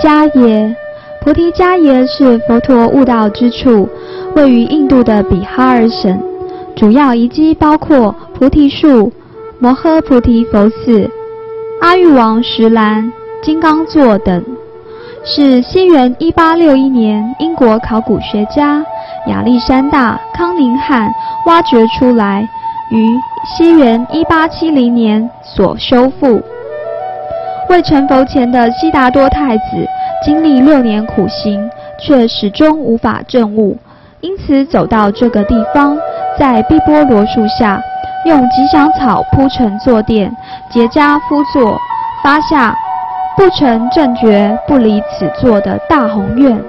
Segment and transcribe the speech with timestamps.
[0.00, 0.76] 迦耶，
[1.20, 3.88] 菩提迦耶是佛陀悟道之处，
[4.36, 6.20] 位于印度的比哈尔省，
[6.76, 9.12] 主要遗迹包括菩提树、
[9.58, 11.10] 摩诃菩提佛寺、
[11.80, 14.44] 阿育王石兰、金刚座等，
[15.24, 18.84] 是西元一八六一年英国考古学家
[19.26, 21.10] 亚历山大·康宁汉
[21.46, 22.48] 挖掘出来，
[22.92, 26.40] 于西元一八七零年所修复。
[27.68, 29.64] 未成佛前的悉达多太子
[30.24, 31.68] 经历六年苦行，
[32.00, 33.76] 却始终无法证悟，
[34.20, 35.96] 因此走到这个地方，
[36.38, 37.80] 在碧波罗树下，
[38.24, 40.34] 用吉祥草铺成坐垫，
[40.70, 41.78] 结跏趺坐，
[42.24, 42.74] 发下
[43.36, 46.60] 不成正觉不离此座的大宏愿。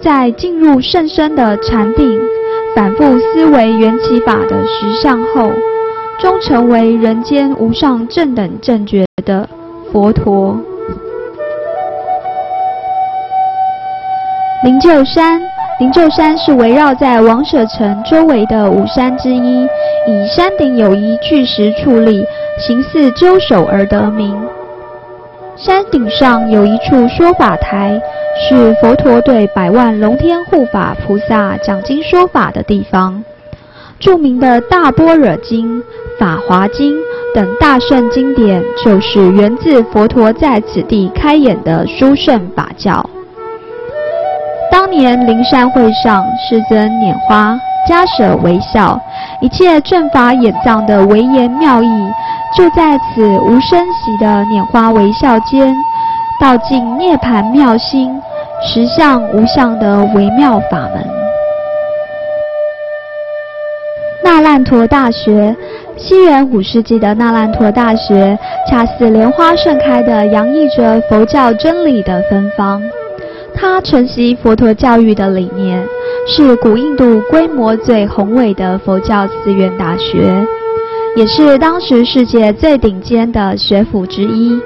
[0.00, 2.18] 在进入甚深的禅定，
[2.74, 5.52] 反复思维缘起法的实相后，
[6.18, 9.48] 终成为人间无上正等正觉的。
[9.94, 10.58] 佛陀，
[14.64, 15.40] 灵鹫山，
[15.78, 19.62] 灵鹫山是围绕在王舍城周围的五山之一，
[20.08, 22.26] 以山顶有一巨石矗立，
[22.58, 24.36] 形似鸠首而得名。
[25.54, 28.02] 山顶上有一处说法台，
[28.48, 33.22] 是佛陀对百万龙天护法菩萨讲经说法的地方。
[34.00, 35.84] 著名的大般若经、
[36.18, 36.96] 法华经。
[37.34, 43.04] 等大圣经典，就是源自佛陀在此地开演的殊胜法教。
[44.70, 49.00] 当年灵山会上，世尊拈花迦舍微笑，
[49.40, 52.12] 一切正法演藏的微言妙义，
[52.56, 55.74] 就在此无声息的拈花微笑间，
[56.40, 58.16] 道尽涅盘妙心，
[58.62, 61.04] 实相无相的微妙法门。
[64.22, 65.56] 那烂陀大学。
[65.96, 68.36] 西元五世纪的那烂陀大学，
[68.68, 72.82] 恰似莲花盛开的，洋溢着佛教真理的芬芳。
[73.54, 75.86] 它承袭佛陀教育的理念，
[76.26, 80.44] 是古印度规模最宏伟的佛教寺院大学，
[81.16, 84.60] 也是当时世界最顶尖的学府之一。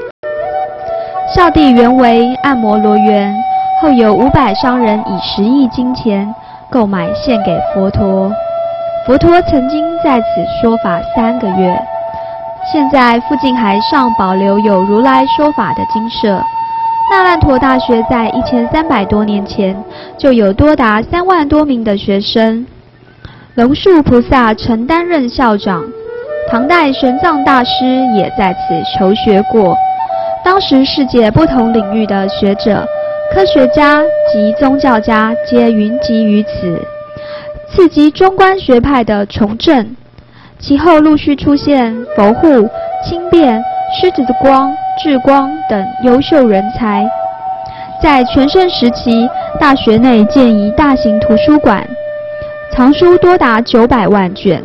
[1.37, 3.33] 校地原为按摩罗园，
[3.83, 6.35] 后有五百商人以十亿金钱
[6.71, 8.33] 购买，献给佛陀。
[9.09, 10.27] 佛陀曾经在此
[10.61, 11.83] 说法三个月，
[12.71, 16.45] 现在附近还尚保留有如来说法的精舍。
[17.11, 19.75] 那烂陀大学在一千三百多年前
[20.19, 22.67] 就有多达三万多名的学生。
[23.55, 25.83] 龙树菩萨曾担任校长，
[26.51, 28.59] 唐代玄奘大师也在此
[28.99, 29.75] 求学过。
[30.45, 32.87] 当时世界不同领域的学者、
[33.33, 36.79] 科学家及宗教家皆云集于此。
[37.71, 39.95] 刺激中观学派的重振，
[40.59, 42.69] 其后陆续出现佛护、
[43.05, 43.63] 清辩、
[44.01, 47.09] 狮子的光、智光等优秀人才。
[48.03, 49.29] 在全盛时期，
[49.61, 51.87] 大学内建一大型图书馆，
[52.73, 54.63] 藏书多达九百万卷。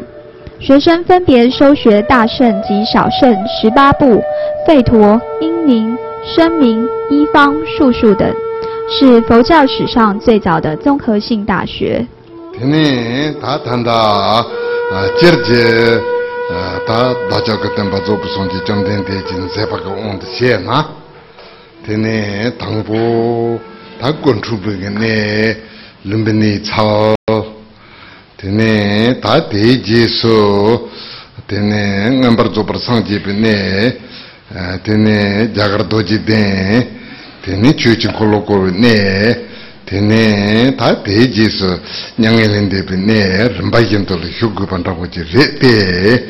[0.59, 4.23] 学生分别修学大圣及小圣十八部、
[4.65, 8.33] 吠陀、英明、声明、一方、术数等，
[8.89, 12.05] 是佛教史上最早的综合性大学。
[12.57, 14.45] tene ta tanda
[15.19, 16.01] jirje
[16.85, 21.01] ta dacha katan bazo pusonji chamden dejin sepa ka onda she na.
[21.85, 23.59] Tene tangpo
[23.99, 25.57] ta kontrubuga ne
[26.03, 27.13] lumbini cao
[28.37, 30.89] tene ta deji su
[31.47, 33.97] tene ngambar zopar sangjibi ne
[34.83, 36.88] tene jagar doji den
[37.41, 39.51] tene chuchin kolo kowe ne.
[39.94, 41.80] tene ta peji su
[42.16, 46.28] nyange lende pe ne rinpa yendo le hyugu pantabu ji re pe.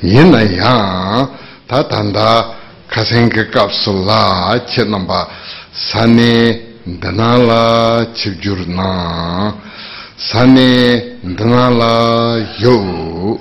[0.00, 1.26] Yena ya
[1.66, 2.54] ta tanda
[2.86, 5.26] kasenka kapsu la che namba
[5.70, 9.54] sane dana la chibjur na.
[10.16, 13.40] Sane dana la yo.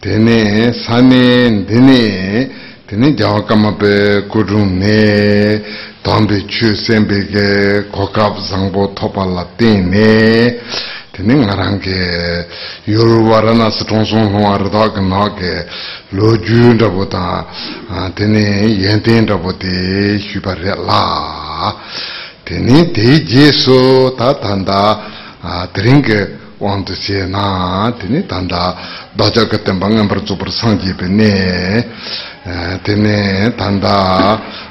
[0.00, 2.50] Tene sane dene
[2.88, 5.62] tene jawa kama pe kudrung ne,
[6.02, 10.58] dhambi chu senpe ke kokab zangbo thopa la tene,
[11.10, 12.46] tene nga rang ke
[12.84, 15.66] yoruwa rana sitonsong hongwa rita ka na ke
[16.16, 17.44] lo ju ndrabo ta,
[18.14, 21.76] tene yenten ndrabo te shubha re la,
[22.42, 31.24] tene te je so ta tanda drinke wantu se na, tene tanda 大家给他们安排了主播的唱歌本呢
[32.46, 33.80] 啊本呢谈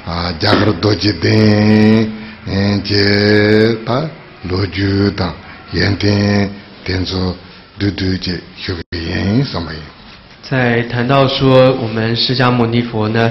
[0.06, 2.10] 啊加入多几点
[2.46, 4.00] 嗯接他
[4.48, 5.30] 楼主的
[5.72, 6.50] 眼睛
[6.82, 7.36] 点住
[7.78, 9.70] 嘟嘟姐学个什么
[10.42, 13.30] 在谈到说我们释迦牟尼佛呢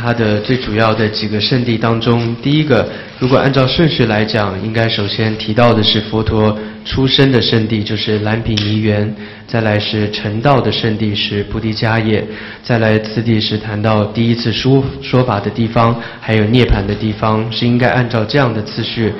[0.00, 9.12] 它的最主要的几个圣地当中，第一个，如果按照顺序来讲，应该首先提到的是佛陀出生的圣地，就是蓝毗尼园；
[9.48, 12.22] 再来是成道的圣地，是菩提迦叶；
[12.62, 19.12] 再来次第是谈到第一次说说法的地方，还有涅槃的地方，是应该按照这样的次序。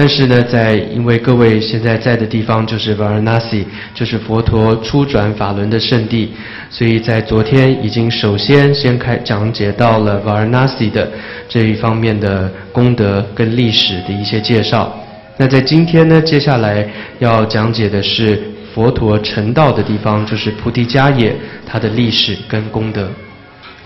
[0.00, 6.30] 但是呢，在因为各位现在在的地方就是 Varanasi，就是佛陀初转法轮的圣地，
[6.70, 11.10] 所以在昨天已经首先先开讲解到了 Varanasi 的
[11.48, 14.96] 这一方面的功德跟历史的一些介绍。
[15.36, 18.40] 那在今天呢，接下来要讲解的是
[18.72, 21.34] 佛陀成道的地方，就是菩提迦耶，
[21.66, 23.10] 它的历史跟功德。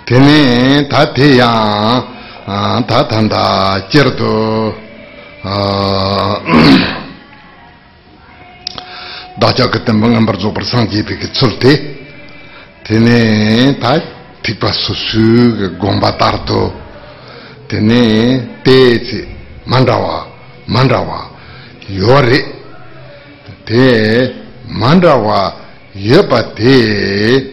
[0.05, 1.51] 天呢，他这样
[2.45, 4.13] 啊，他谈他接着。
[4.67, 4.92] 啊，
[9.41, 11.97] 다자 그때 뭔가 좀 벌상 깊게 쏠때
[12.85, 14.01] 테네 다
[14.43, 16.81] 티파수수 곰바타르도
[17.69, 19.29] 테네 테지
[19.65, 20.29] 만다와
[20.67, 21.31] 만다와
[21.97, 22.45] 요레
[23.65, 24.35] 테
[24.67, 25.57] 만다와
[25.97, 27.45] 예바테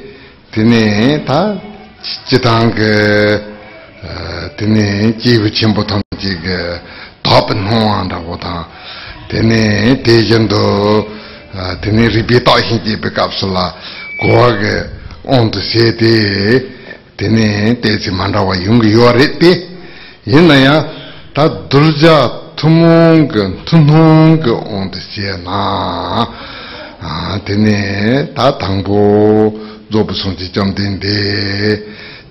[0.51, 1.59] 테네 다
[2.25, 3.57] 지당 그
[4.57, 6.81] 테네 지부 침보통 지그
[7.25, 8.53] pāpa nōwāndā wātā
[9.29, 9.61] tēne
[10.05, 10.63] tēyāndō
[11.83, 13.65] tēne rībētā hīngi pēkāpsulā
[14.21, 14.75] gōwā gā
[15.37, 16.13] ōntu sētē
[17.19, 19.51] tēne tēsī māndā wā yungi yuwa rē tē
[20.29, 20.75] yinā yā
[21.37, 22.17] tā durjā
[22.59, 23.29] tūmōng
[23.69, 24.49] tūnōng
[24.79, 25.63] ōntu sē nā
[27.47, 27.77] tēne
[28.35, 29.03] tā tāngbō
[29.89, 31.17] dzōpa sōngchī chōm tēne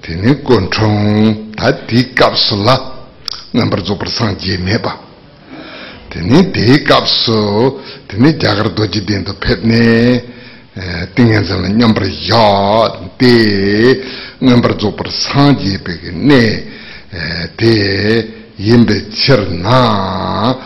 [0.04, 2.97] tēne gōnchōng tā tī kāpsulā
[3.52, 4.98] nambar zopar san je meba
[6.08, 10.22] tene te kapsu tene jagar doji dendo pepne
[10.74, 14.02] eh, tingen zala nyambar ya te
[14.38, 16.76] nambar zopar san je peke ne
[17.56, 20.56] te yinbe chir na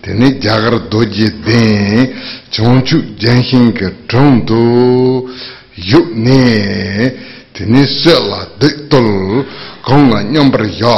[0.00, 2.14] tene jagar doji den
[2.50, 5.28] chonchu jenhin ke chondu
[5.74, 7.14] yuk ne
[7.52, 9.44] tene se la dik tol
[9.82, 10.96] kong la nyambar ya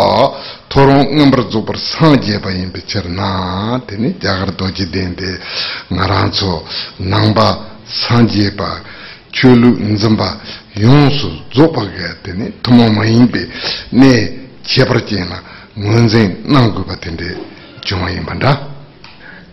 [0.70, 5.24] 토롱 넘버 조버 상제 바인 비처나 되니 자가르 도지 된데
[5.90, 6.66] 나란초
[6.98, 8.82] 남바 상제 바
[9.32, 10.40] 출루 인점바
[10.80, 13.40] 용수 조바게 되니 토모마인비
[13.92, 15.44] 네 제버지나
[15.76, 17.36] 문진 남고 같은데
[17.82, 18.76] 중앙인 반다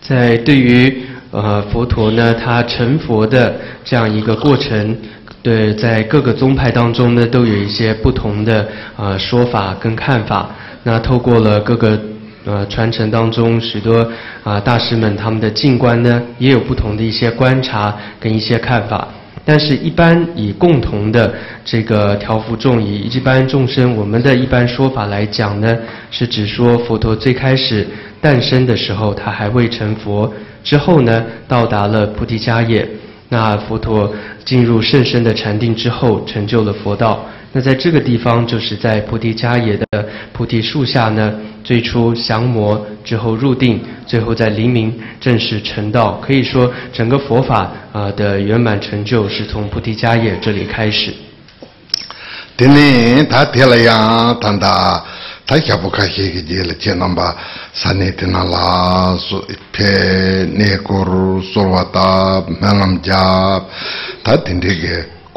[0.01, 3.55] 在对于呃佛陀呢他成佛的
[3.85, 4.97] 这样一个过程
[5.41, 8.67] 对在各个宗派当中呢都有一些不同的
[8.97, 10.49] 呃说法跟看法
[10.82, 12.00] 那透过了各个
[12.44, 14.06] 呃传承当中，许多
[14.44, 19.08] 啊大师们他们的静观呢，也有不同的一些观察跟一些看法。
[19.44, 21.32] 但是，一般以共同的
[21.64, 25.74] 这个调伏众以一般众生，我们的一般说法来讲呢，
[26.10, 27.86] 是指说佛陀最开始
[28.20, 30.30] 诞生的时候，他还未成佛，
[30.62, 32.86] 之后呢，到达了菩提迦叶。
[33.30, 34.12] 那佛陀
[34.44, 37.24] 进入甚深的禅定之后，成就了佛道。
[37.52, 41.32] 那在这个地方，就是在菩提迦叶的菩提树下呢，
[41.64, 46.20] 最初降魔之后入定，最后在黎明正式成道。
[46.24, 51.14] 可以说，整个佛法啊的圆满成就是从菩提迦叶这里开始。
[52.56, 55.04] 今年他提了呀，他他
[55.46, 57.34] 他下不开心个节了，见到吧？
[57.72, 61.64] 三年的那拉说偏内国说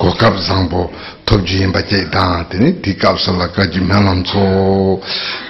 [0.01, 0.89] kokab zangpo
[1.23, 4.99] topchi yinpa che dang, teni di kapsala kaji melam tso,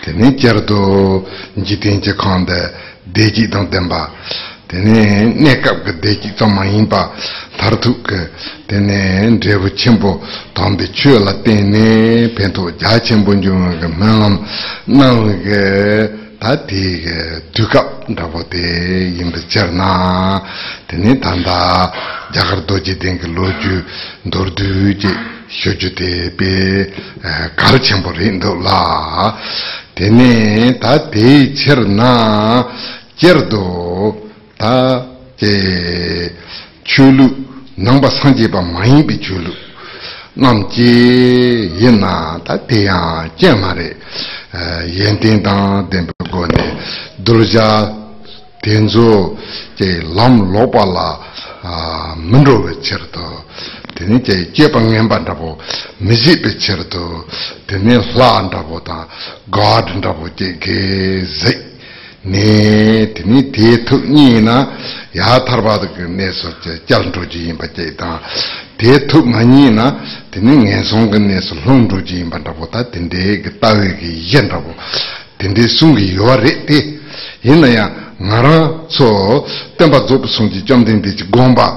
[0.01, 4.11] teni kyardo jitin che khanda deji dang tenpa,
[4.67, 7.13] teni nekab ka deji tsama yinpa
[7.55, 8.29] tartu ka,
[8.65, 14.45] teni drebu chenpo tambi chwe la teni pento ja chenpo nyunga ka melam
[14.83, 16.83] nang ka tā tī
[17.53, 18.61] tūkāp rāpa tī
[19.19, 19.89] yīmbi charnā
[20.89, 21.57] tēnī tāndā
[22.33, 23.75] jāgar dōjī tēngi lōchū
[24.25, 24.71] ndordū
[25.03, 25.11] jī
[25.53, 26.51] shōchū tē pē
[27.61, 28.81] kār chēmbu rīndu lā
[29.93, 32.11] tēnī tā tī charnā
[33.21, 33.65] jirdu
[34.57, 34.75] tā
[35.43, 35.55] jī
[36.89, 37.29] chūlu
[37.77, 39.53] nāmbā sāngjī pa māyī bī chūlu
[40.33, 43.97] namchi yinna ta piya jenmare
[44.85, 46.77] yentin tang tenpe kone
[47.17, 47.93] durja
[48.61, 49.37] tenzu
[49.75, 51.19] che lam lopa la
[52.15, 53.45] mendo we cherto
[53.93, 55.57] teni che jepa ngenpa ndapo
[55.97, 57.25] misi pe cherto
[57.65, 59.07] teni la ndapo ta
[59.45, 61.70] god ndapo che ke zik
[62.21, 64.55] nē tēnī tē tūk nī na
[65.17, 68.19] yā tharbā tūk nē sō chē chāl tū jī yīmbā chē tā
[68.77, 69.87] tē tūk mā nī na
[70.29, 73.55] tēnī ngē sōng kā nē sō lōng tū jī yīmbā tā pō tā tēndē kā
[73.57, 74.77] tā wē kī yēn tā pō
[75.41, 76.77] tēndē sōng kī yuwa rē tē
[77.41, 77.89] yī na yā
[78.21, 79.09] ngā rā sō
[79.81, 81.67] tēmbā dzō pō sōng jī chōm tēndē jī gōng bā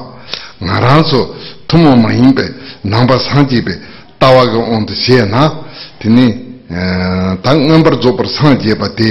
[0.60, 1.24] ngā rā sō
[1.72, 2.50] tū mō mā yīmbē
[2.84, 3.80] nāng bā sāng jī bē
[4.20, 5.48] tā wā kā ōng tū xē na
[6.04, 6.43] tēnī
[7.44, 9.10] tā ngāmbar dzōpar sāng jeba tē,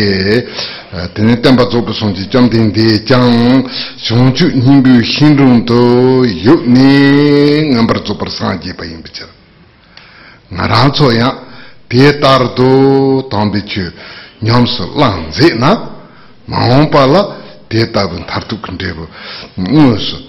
[1.15, 3.63] tēne tēmba dzōpar sōng jī jāng tēng tē jāng,
[4.03, 5.79] shōng chū nīmbū xīn rōng tō
[6.43, 9.31] yō nē ngāmbar dzōpar sāng jeba yīmbi bichir
[10.53, 11.29] Ngā rā tsō yā,
[11.89, 12.69] tē tār tō
[13.31, 13.87] tāmbi chū
[14.41, 15.71] nyam sō lāng zē na,
[16.47, 17.23] mā hōng pā lā
[17.71, 19.07] tē tā bō thār tū kandē bō,
[19.63, 20.19] ngō sō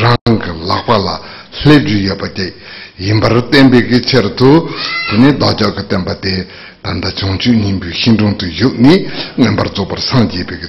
[0.00, 1.16] rāng kā lā pā lā,
[1.62, 2.50] hlē chū yā pā tē,
[3.00, 4.68] 因巴尔 temple 的前头，
[5.16, 6.46] 你大家可 temple 的，
[6.82, 10.68] 但达琼珠宁波心中都有你，因巴尔祖巴桑地 temple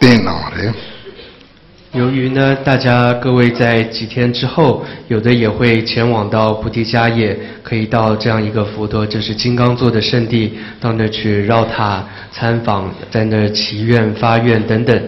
[0.00, 0.74] 前那的。
[1.92, 15.02] 由于呢，大家各位在几天之后，有的也会前往到菩提迦叶，可以到这样一个佛陀，就是金刚座的圣地，到那去绕塔、参访，在那祈愿、发愿等等。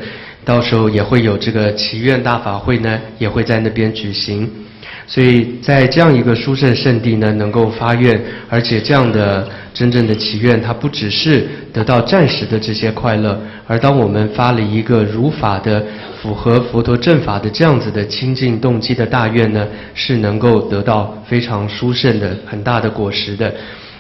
[0.45, 4.51] 到时候也会有这个祈愿大法会呢，也会在那边举行。
[5.07, 15.85] 所以在这样一个殊胜圣地呢，能够发愿，而且这样的真正的祈愿，它不只是得到暂时的这些快乐，而当我们发了一个如法的、
[16.23, 23.53] 符合佛陀正法的这样子的清净动机的大愿呢，是能够得到非常殊胜的很大的果实的。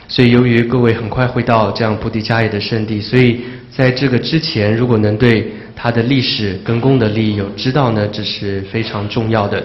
[0.07, 3.41] 所以，由于各位很快会到这样菩提迦叶的圣地，所以
[3.71, 9.65] 在这个之前，如果能对它的历史跟功德利益有知道呢，这是非常重要的。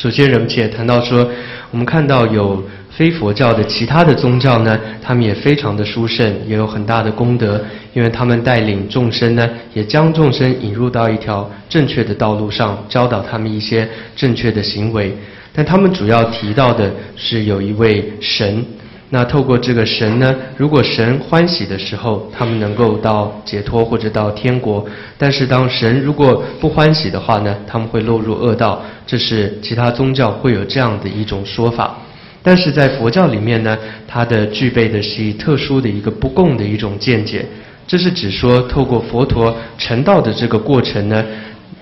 [0.00, 1.28] 首先，人们也谈到说，
[1.70, 15.14] 我们看到有非佛教的其他的宗教呢，他们也非常的殊胜，也有很大的功德，因为他们带领众生呢，也将众生引入到一条正确的道路上，教导他们一些正确的行为。
[15.52, 18.64] 但他们主要提到的是有一位神。
[19.12, 24.84] 那透过这个神呢，如果神欢喜的时候，他们能够到解脱或者到天国；
[25.18, 28.80] 但是当神如果不欢喜的话呢，他们会落入恶道。
[29.06, 31.98] 这是其他宗教会有这样的一种说法。
[32.40, 33.76] 但是在佛教里面呢，
[34.06, 37.44] 它的具备的是特殊的一个不共的一种见解。
[37.88, 41.24] 这是指说，透过佛陀成道的这个过程呢，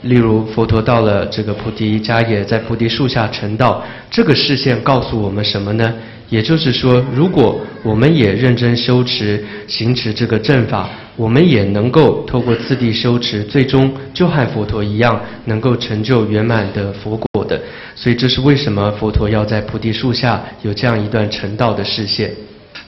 [0.03, 5.93] 例如佛陀到了这个菩提迦叶，在菩提树下成道，这个视线告诉我们什么呢？
[6.31, 17.59] 也就是说，如果我们也认真修持、行持这个正法，我们也能够透过次第修持，最终就和佛陀一样，能够成就圆满的佛果的。
[17.97, 22.31] 所以，这是为什么佛陀要在菩提树下有这样一段成道的视线。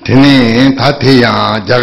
[0.04, 1.78] 天呢，他太阳加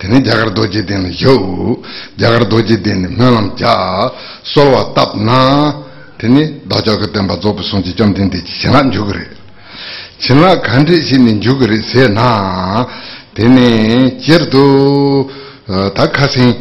[0.00, 1.82] teni jagar doji teni yowu,
[2.16, 4.10] jagar doji teni myolam jaa,
[4.42, 5.74] solwa tap naa,
[6.16, 9.26] teni dacha ka tenpa zobu songchi chom teni china njugri.
[10.18, 12.86] China kandri shini njugri se naa,
[13.34, 15.30] teni jirdu,
[15.68, 16.54] eh, ta kasin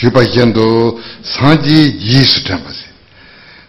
[0.00, 2.84] yupa yendu, sanji yisu tenpa si.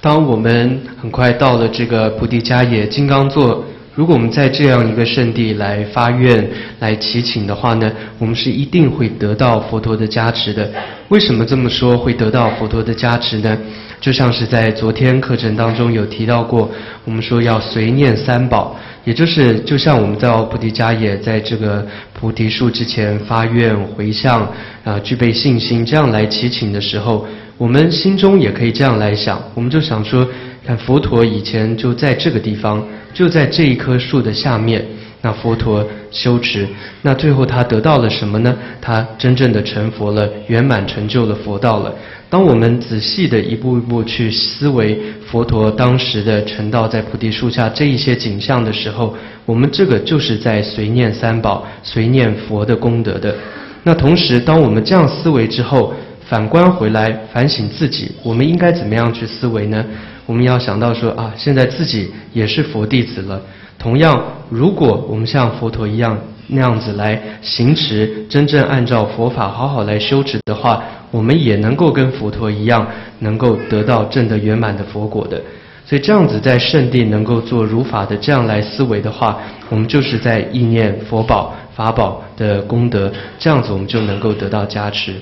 [0.02, 3.64] 当我们很快到了这个菩提迦叶金刚座
[3.97, 6.47] 如果我们在这样一个圣地来发愿、
[6.81, 10.71] 来祈请的话呢，我们是一定会得到佛陀的加持的。
[11.09, 13.57] 为什么这么说会得到佛陀的加持呢？
[13.99, 16.71] 就像是在昨天课程当中有提到过，
[17.07, 24.47] 我们说要随念三宝，也就是就像我们在菩提迦叶在这个菩提树之前发愿回向
[24.85, 27.27] 啊，具备信心，这样来祈请的时候，
[27.57, 30.29] 我们心中也可以这样来想，我们就想说，
[30.67, 32.85] 看佛陀以前就在这个地方。
[33.15, 34.85] 就在这一棵树的下面，
[35.23, 36.69] 那佛陀修持，
[37.01, 38.55] 那最后他得到了什么呢？
[38.79, 41.95] 他真正的成佛了，圆满成就了佛道了。
[42.29, 53.35] 当我们仔细的一步一步去思维佛陀当时的成道在菩提树下这一些景象的时候，我们这个就是在随念三宝、随念佛的功德的。
[53.83, 55.95] 那同时，当我们这样思维之后，
[56.29, 59.83] 反观回来反省自己，我们应该怎么样去思维呢？
[60.27, 63.41] 我们要想到说啊，现在自己也是佛弟子了。
[63.79, 66.19] 同样，如果我们像佛陀一样
[66.49, 72.85] 那样子来行持，真正按照佛法好好来修持的话，我们也能够跟佛陀一样，
[73.21, 75.41] 能够得到正得圆满的佛果的。
[75.87, 85.15] 所以这样子在圣地能够做如法的这样来思维的话，我们就是在意念佛宝法宝的功德，这样子我们就能够得到加持。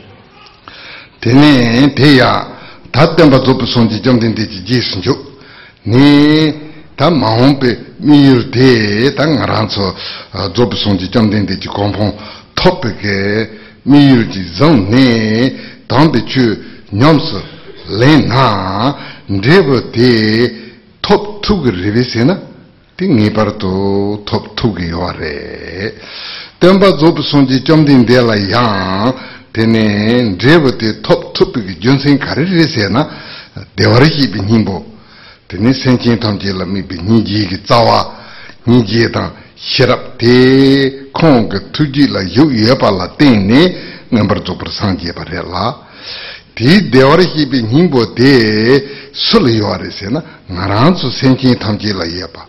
[1.20, 2.46] 天呢，天呀。
[2.94, 5.14] tattenpa tsopu sonji jamden dechi jesun jo
[5.82, 6.54] ni
[6.94, 9.94] ta mahompe miyur de ta ngaranso
[10.52, 12.14] tsopu sonji jamden dechi kompon
[12.54, 13.50] tope ke
[13.82, 15.52] miyur ji zang ne
[15.88, 16.56] tangpe chu
[16.92, 17.42] nyamso
[17.98, 18.94] len na
[19.26, 20.54] ndrebo de
[21.00, 22.38] top tuki ribi se na
[22.94, 25.94] ti ngipar to top tuki yuwa re
[26.60, 29.14] tenpa tsopu sonji jamden de la yang
[29.54, 33.08] pene drepa te top tupi ki junsen kari re se na
[33.72, 34.84] dewari ki bi nyingbo.
[35.46, 38.16] Pene senchen tamche la mi bi nyingji ki tsawa
[38.64, 45.12] nyingji tang shirab te kong ka tuji la yu yepa la tenne ngambar zopar sanje
[45.12, 45.86] pa re la.
[46.52, 51.92] Ti dewari ki bi nyingbo te sul yuwa re se na ngarang su senchen tamche
[51.92, 52.44] la yepa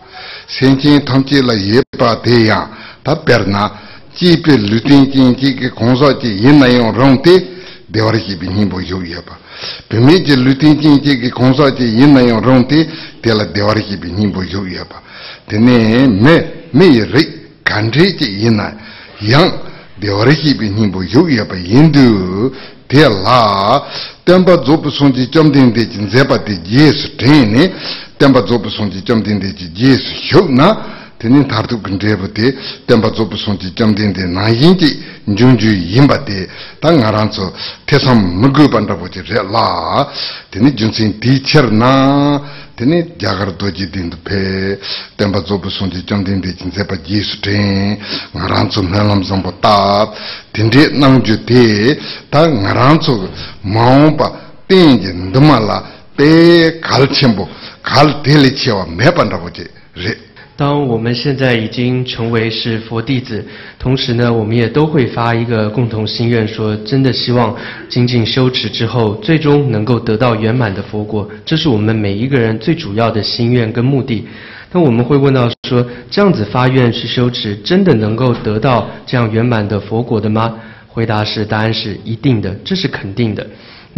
[0.46, 2.68] senchen tamche la yepa te yang
[3.02, 3.85] ta perna
[4.16, 8.34] chi pe lutin chin chi ki khonsa chi yin na yung rong te dewar chi
[8.36, 9.38] pi nyingbo yu ya pa.
[9.86, 12.88] Pime chi lutin chin chi ki khonsa chi yin na yung rong te
[13.20, 15.02] tela dewar chi pi nyingbo yu ya pa.
[15.44, 18.74] Tene me me yi rik kandre chi yin na
[19.18, 19.52] yang
[19.96, 21.54] dewar chi pi nyingbo yu ya pa.
[21.54, 22.54] Yin du
[22.86, 23.84] te la
[24.22, 27.72] tenpa zopu son chi chom ten te chi nzepa te je su ten ne
[28.16, 32.54] tenpa zopu son chi chom ten te chi je su na teni tartu kundrebu te
[32.84, 36.48] tenpa tsobu sonchi jamden de na yinji njunju yinba te.
[36.78, 37.52] Ta nga ranzo
[37.84, 40.10] tesam mungu bandabu je re la.
[40.50, 42.40] Teni junsin di cher na
[42.74, 44.78] teni jagar doji dindu pe.
[45.16, 47.98] Tenpa tsobu sonchi jamden de jinsepa jisu ten
[48.32, 50.14] nga ranzo melam zambu tab
[50.50, 51.98] tende nangju te
[52.28, 53.28] ta nga ranzo
[53.62, 55.82] maungpa tenji nduma la
[56.14, 57.48] pe kal chenpo
[57.82, 60.25] kal teli chewa me bandabu je re
[60.56, 63.44] 当我们现在已经成为是佛弟子，
[63.78, 67.54] 同时呢，我们也都会发一个共同心愿，说真的希望
[67.90, 74.26] 精进修持之后，最终能够得到圆满的佛果，这是我们每一个人最主要的心愿跟目的。
[74.72, 80.54] 那我们会问到说，这样子发愿去修持，真的能够得到这样圆满的佛果的吗？
[80.88, 83.46] 回答是，答案是一定的，这是肯定的。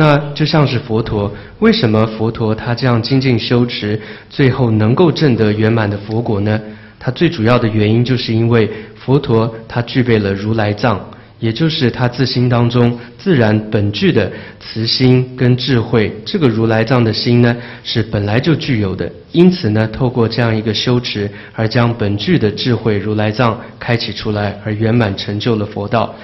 [0.00, 6.60] 那就像是佛陀，为什么佛陀他这样精进修持，最后能够证得圆满的佛果呢？
[7.00, 11.04] 他最主要的原因就是因为佛陀他具备了如来藏，
[11.40, 14.30] 也就是他自心当中自然本具的
[14.60, 16.14] 慈心跟智慧。
[16.24, 26.14] 这个如来藏的心呢，是本来就具有的，因此呢，透过这样一个修持，而将本具的智慧如来藏开启出来，而圆满成就了佛道。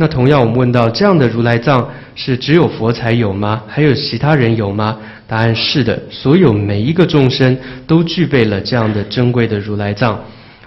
[0.00, 3.60] 那同样，我们问到这样的如来藏是只有佛才有吗？
[3.66, 4.96] 还有其他人有吗？
[5.26, 10.18] 答案是的，所有每一个众生都具备了这样的珍贵的如来藏。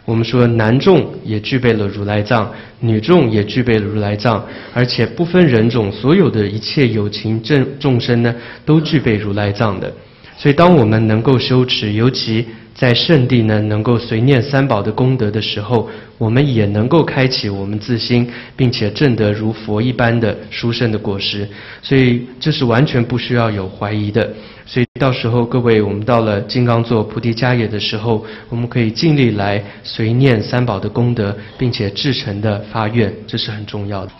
[0.04, 9.90] 我们说男众也具备了如来藏，女众也具备了如来藏，而且不分人种，所有的一切有情众众生呢，都具备如来藏的。
[10.38, 21.48] 所以，当我们能够修持，尤其在圣地呢，能够随念三宝的功德的时候，我们也能够开启我们自心，并且证得如佛一般的殊胜的果实。
[21.82, 24.28] 所以，这是完全不需要有怀疑的。
[24.66, 34.12] 所以到时候各位，我们到了金刚座菩提迦叶的时候，我们可以尽力来随念三宝的功德，并且至诚的发愿，这是很重要的。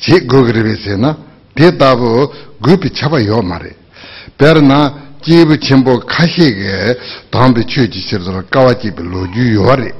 [0.00, 1.16] chi gogribe se na
[1.54, 3.76] te tabo gupi chaba yo mare
[4.36, 6.98] per na jibu chenpo kashi ge
[7.30, 9.94] dambi chu ji shirdoro kawa jibi lo ju yo re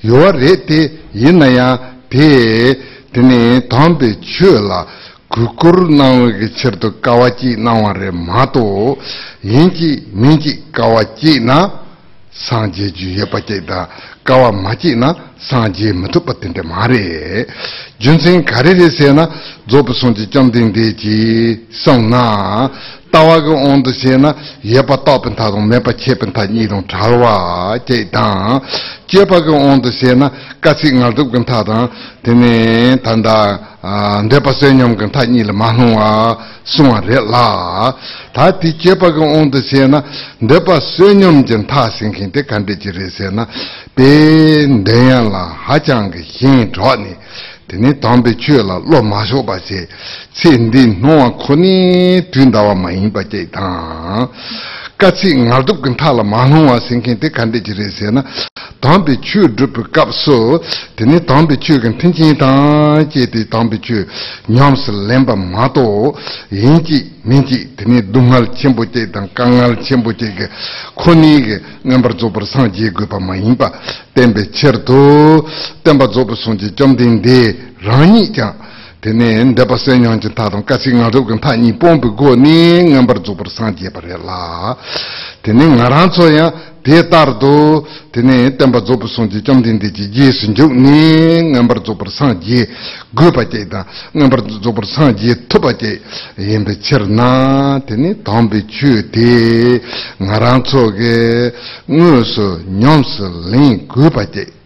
[0.00, 1.78] yo re te yina ya
[2.08, 2.78] pe
[3.12, 4.86] tene dambi chu la
[5.28, 8.96] kukur nawa ge shirdo kawa ji nawa re mato
[9.40, 11.84] yinji minji kawa ji na
[12.30, 13.88] sanje ju yepa che da
[14.26, 17.46] kawa machi na sanji matupa tinte maare.
[17.98, 19.28] Junsen kare re se na
[19.66, 22.68] zopa sonji chamdin deji sang na,
[23.10, 28.60] tawa ka ondo se na yepa tapen tadong mepa chepen tad nidong chalwa che tang,
[29.06, 31.88] chepa ka ondo se na kasi ngal tup kan tadang
[32.22, 33.58] tene tanda
[34.22, 37.94] ndepa se nyam kan tad nila mahnungwa sunga re la.
[38.32, 40.02] Ta ti chepa ka ondo se na
[40.40, 43.46] ndepa se nyam jan ta singkin te kante chi re se na
[43.94, 44.15] pe
[44.86, 47.12] dēyān lā hācāng kī xīn chō nī
[47.68, 49.86] tēnī tāmbē chū lā lō mā shō bā shē
[50.34, 51.74] tsē ndī nō wā khunī
[52.32, 54.28] tūndāwā mā yīn bā chē tāng
[54.96, 58.24] katsi ngardub kinthala mahlungwa sinkin te kante jire se na.
[58.78, 60.60] Tambi chu drupu kapsu
[60.94, 64.06] tene tambi chu kan tenchin tang che te tambi chu
[64.46, 66.16] nyamsa lemba mato
[66.48, 70.48] yinchi minchi tene dungal chenpo che tang kangal chenpo che ke
[70.94, 73.72] koni ke ngambar zobar sang je gupa ma yinpa
[74.12, 75.48] tenpe cher to
[75.82, 78.65] tenpa zobar song che chomden de rangi kyang
[79.06, 83.48] tene dapa senyong chen tatam kasi nga rukin ta nyi pompi go ni ngambar zubar
[83.48, 84.76] sanje pare la.
[85.40, 90.72] Tene nga ranso ya te tardo tene tenpa zubar sanje chamdin di ji je sunjuk
[90.72, 92.68] ni ngambar zubar sanje
[93.10, 96.00] go pa che da ngambar zubar sanje to pa che
[96.34, 99.80] yembe cher na tene tambi chu te
[100.18, 101.54] nga ranso ge
[101.86, 104.64] ngu su nyom su ling go pa che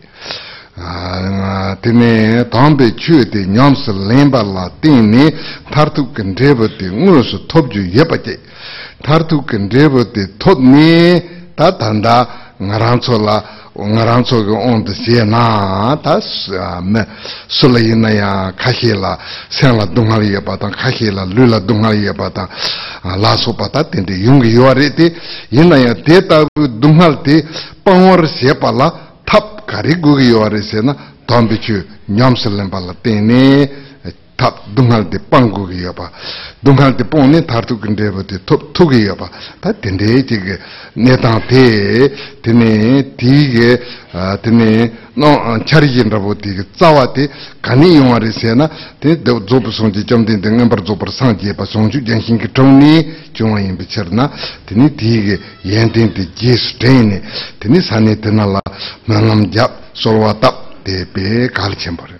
[1.80, 5.32] tene tambe chue te nyamsa lemba la tene
[5.70, 8.38] tartu kandreba te ngurusu topju yepa che
[9.02, 11.22] tartu kandreba te topne
[11.54, 16.20] ta tanda ngarancho la ngarancho ka onda siya na ta
[17.46, 22.04] sula ina ya kaxe la sen la dungali yepa tang kaxe la lu la dungali
[22.04, 22.48] yepa tang
[23.16, 25.14] la so pa ta tende yungi yuwa re te
[25.50, 27.44] ina ya te tabu dungal te
[27.82, 29.09] pangwar siya pa la
[29.70, 30.92] kari gugi yuwa re se na
[31.28, 31.76] dhombi chu
[32.08, 33.88] nyamsilin pala teni.
[34.39, 36.11] 탑 둥할데 빵구기 요바
[36.63, 39.29] 둥할데 뽕네 타르투 근데버데 톱 투기 요바
[39.61, 40.57] 다 텐데 지게
[40.93, 47.27] 네타테 테네 디게 아 테네 노 차리진라보 디게 짜와데
[47.61, 54.31] 가니 요아레세나 테 조부송지 점된 등음버 조버 상지에 바 송주 전신기 정리 중앙인 비처나
[54.65, 57.21] 테니 디게 옌텐데 제스테네
[57.59, 58.59] 테니 산에 테나라
[59.05, 62.18] 망암잡 솔와탑 대배 가르침버려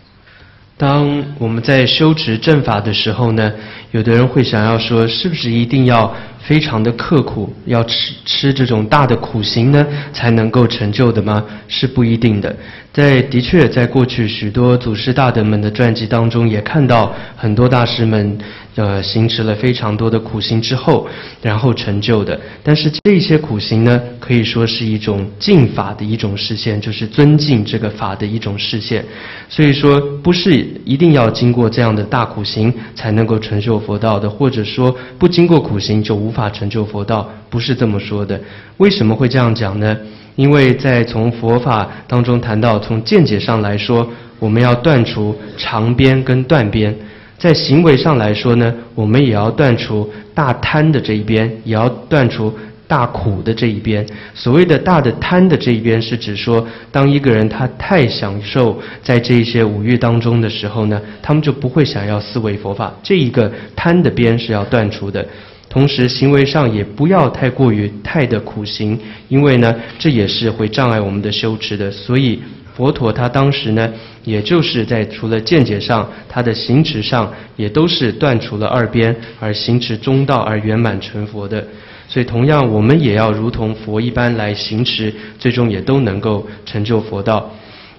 [0.81, 3.53] 当我们在修持正法的时候呢，
[3.91, 11.45] 有的人会想要说，是不是一定要非常的刻苦，要吃吃这种大的苦行呢，才能够成就的吗？
[11.69, 12.57] 是不一定的。
[12.93, 18.37] 在的确，在过去许多祖师大德们的传记当中，也看到很多大师们，
[18.75, 21.07] 呃，行持了非常多的苦行之后，
[21.41, 22.39] 然后成就的。
[22.65, 29.05] 但是这些苦行呢，可以说是一种敬法的一种实现，就是尊敬这个法的一种实现。
[29.49, 30.53] 所以说，不是
[30.85, 38.41] 一定要经过这样的大苦行才能够成就佛道的，或者说不经过苦行就无法成就佛道，不是这么说的。
[38.79, 39.97] 为什么会这样讲呢？
[40.41, 46.91] 因为在从佛法当中谈到，从见解上来说，我们要断除长边跟断边；
[47.37, 52.51] 在行为上来说呢，我们也要断除大贪的这一边，也要断除
[52.89, 54.07] 大苦的这一边。
[54.33, 62.91] 所谓的大的贪的这一边，是指说，当一个人他太享受在这些五欲当中的时候呢，他们就不会想要思维佛法。
[63.03, 65.23] 这一个贪的边是要断除的。
[65.71, 71.89] 同时，行为上也不要太过于太的苦行，因为呢，这也是会障碍我们的修持的。
[71.93, 72.43] 所以，
[72.75, 73.89] 佛陀他当时呢，
[74.25, 81.65] 也就是在除了见解上，他的行持上也都是断除了二边，而行持中道而圆满成佛的。
[82.09, 87.49] 所以，同样我们也要如同佛一般来行持，最终也都能够成就佛道。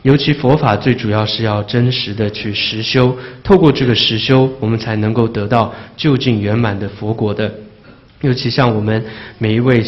[0.04, 7.54] 尤其佛法最主要是要真实的去实修，透过这个实修，我们才能够得到就近圆满的佛国的。
[8.22, 9.04] 尤其像我们
[9.40, 9.84] 每一位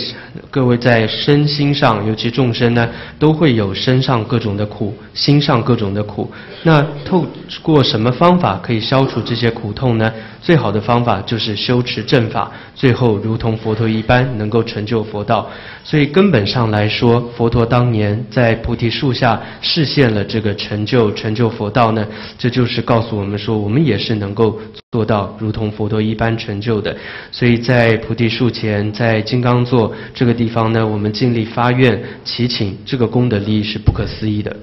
[0.50, 6.32] 各位在身心上，尤其众生呢，都会有身上各种的苦，心上各种的苦。
[6.64, 7.26] 那透
[7.62, 10.12] 过什么方法可以消除这些苦痛呢？
[10.42, 15.50] 最好的方法就是修持正法，最后如同佛陀一般能够成就佛道。
[15.86, 22.06] 所以根本上来说，佛陀当年在菩提树下实现了这个成就成就佛道呢，
[22.38, 24.60] 这就是告诉我们说，我们也是能够。
[24.94, 26.96] 做到如同佛陀一般成就的。
[27.32, 34.56] 所以在菩提树前，在金刚座这个地方呢，我们尽力发愿祈请，这个功德利益是不可思议的。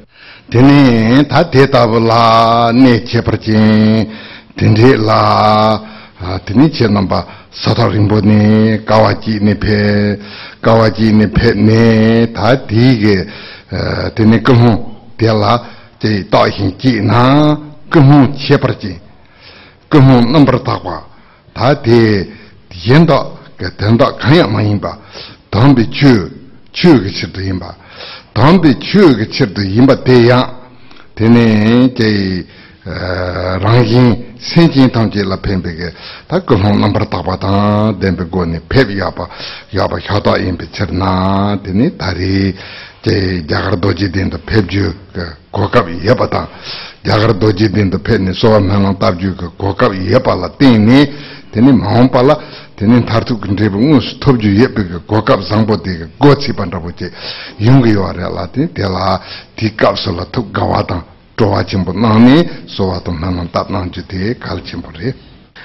[0.51, 3.55] 天天他跌倒不啦，你切不进，
[4.57, 5.81] 天天啦
[6.21, 10.19] 啊，天天切那把萨陀林波呢，高瓦吉呢拍，
[10.61, 13.27] 高瓦吉呢拍呢，他第一个
[13.71, 15.61] 呃，天天跟红跌啦，
[15.99, 17.57] 这大型机那
[17.89, 18.97] 跟红切不进，
[19.89, 21.03] 跟红那么大话，
[21.55, 22.27] 他的
[22.71, 23.05] 见
[23.61, 24.99] ge tenda kanya ma yinba
[25.51, 26.31] dhambi chu
[26.73, 27.77] chu ge chirdu yinba
[28.33, 30.59] dhambi chu ge chirdu yinba deya
[31.15, 32.47] tene ge
[33.61, 35.93] rangin senjin tangje la penpe ge
[36.27, 39.29] ta kulhong nambar taba tang denpe go ne pep yaba
[39.69, 42.57] yaba hyata yinpe chirna tene tari
[43.03, 46.49] ge jagar doji denda pep ju ge kokab yaba tang
[47.05, 51.13] jagar doji denda pep ne sowa mengang tab ju ge kokab yaba la tene
[51.51, 52.39] tene mahong pala
[52.80, 57.12] tenen tartu kundrebu ngus topju yepe ke gokab zangbo de ke gochi pandrabu che
[57.58, 59.22] yungi yuwa la ten tela
[59.56, 61.04] di kapsa la tuk gawa tang
[61.38, 65.14] zhuwa chenpo nani sowa tong nanan tat nang ju de kal chenpo re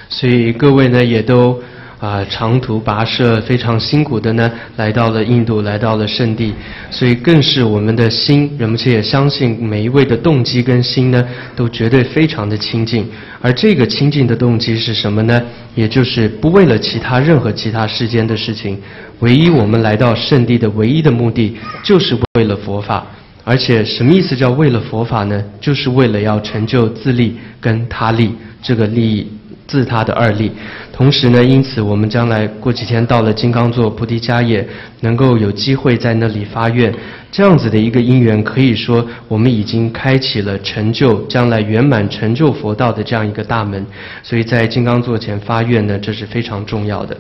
[0.09, 1.63] 所以各位呢也都
[2.00, 6.54] 啊，长途跋涉非常辛苦的呢，来到了印度，来到了圣地，
[6.92, 13.08] 所以更是我们的心，人们也相信每一位的动机跟心呢，都绝对非常的亲近。
[13.42, 15.42] 而这个亲近的动机是什么呢？
[15.74, 18.78] 也就是不为了其他任何其他世间的事情，
[19.20, 23.06] 唯一我们来到圣地的唯一的目的，就是为了佛法。
[23.44, 25.44] 而且什么意思叫为了佛法呢？
[25.62, 29.28] 就是为了要成就自利跟他利这个利益。
[29.68, 30.52] 自他的二力，
[30.94, 34.68] 同时呢，因此我们将来过几天到了金刚座菩提迦叶，
[35.02, 36.94] 能够有机会在那里发愿，
[37.32, 43.86] 这样子的一个因缘，可以说我们已经开启了成就将来圆满成就佛道的这样一个大门。
[44.22, 47.18] 所以在金刚座前发愿呢，这是非常重要的。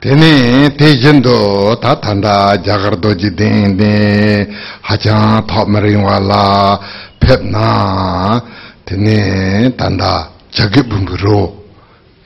[0.00, 2.56] 天天天天都他谈的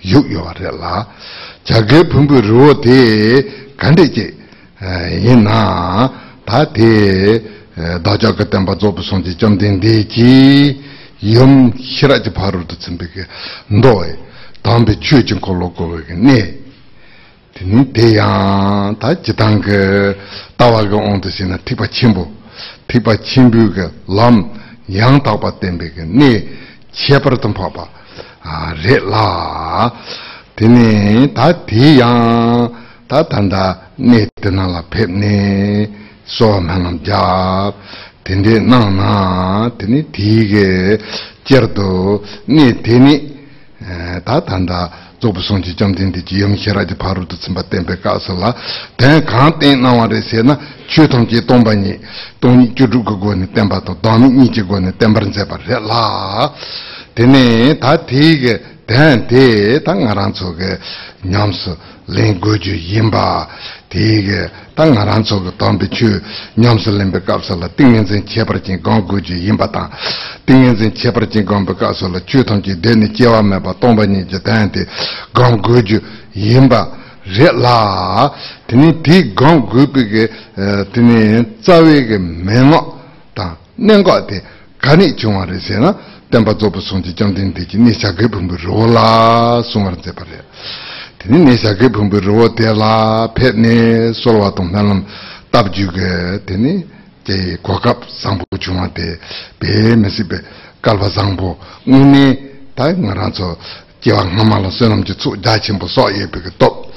[0.05, 1.09] 육요아래라
[1.65, 4.37] 자게 분부 로데 간데제
[5.25, 6.13] 예나
[6.45, 7.43] 다데
[8.03, 10.83] 다자가템 바조부선지 점된데지
[11.35, 13.25] 염 히라지 바로도 준비게
[13.69, 14.17] 너에
[14.63, 16.59] 담배 취진 걸로 걸게 네
[17.93, 20.17] 대야 다 지당게
[20.57, 22.29] 따와가 온듯이나 티바 침부
[22.89, 24.51] 티바 침부가 람
[24.93, 26.49] 양다바 땜베게 네
[26.91, 28.02] 제버던 봐봐
[28.83, 29.93] re la
[30.55, 32.71] tene ta ti yang
[33.07, 35.89] ta tanda ne tena la pe ne
[36.25, 37.75] so manam jab
[38.23, 40.99] tende na na tene ti ge
[41.45, 43.31] jer do ne tene
[44.25, 48.33] ta tanda zobu songchi jam tende ji yam shira di paru tu tsimba tenpe kaasa
[48.35, 48.55] la
[48.97, 51.99] ten kaan ten na wa re se na chu tong chi tongpa ni
[52.39, 55.21] tong ni chu ru go go ni tenpa to dami ni chi go ni tenpa
[55.21, 56.53] rinze pa re la
[57.15, 60.79] tene ta tege ten te ta ngaranso ge
[61.23, 63.49] nyamso len goju yimba
[63.89, 66.21] tege ta ngaranso ge tombe chu
[66.55, 69.91] nyamso lenbe kapsa la tingen zen chepar chin gong goju yimba ta.
[70.45, 73.75] Tingen zen chepar chin gong be kapsa la chu tong chi deni chewa me pa
[73.75, 74.87] tomba ni je ten te
[75.33, 76.01] gong goju
[76.33, 76.91] yimba
[77.23, 78.33] re la.
[78.67, 80.31] Tene ti gong goju eh, ge
[80.91, 83.01] tene tsawe ge meno
[83.33, 84.43] ta nengo te
[84.81, 86.11] gani chungwa re se na.
[86.33, 90.43] tenpa tsopo sonji jangden deji nesha ge pumbu roho la sungar tsepa re.
[91.19, 95.05] Teni nesha ge pumbu roho te la pet ne solwa tong nalam
[95.51, 96.89] tab ju ge teni
[97.23, 99.19] te kwakab sangpo chunga te
[99.59, 100.43] pe mesi pe
[100.81, 101.59] kalwa sangpo.
[101.85, 103.59] Ngune ta nga ranzo
[104.01, 106.89] jiwa ngama la sunam ju tsu jai chenpo so ye pe ge top.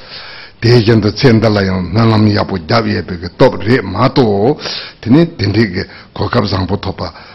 [0.60, 4.58] Te jenda tsenda la yang nalam yapo jab ye pe ge top re mato
[5.02, 7.35] teni tenri ge kwakab sangpo topa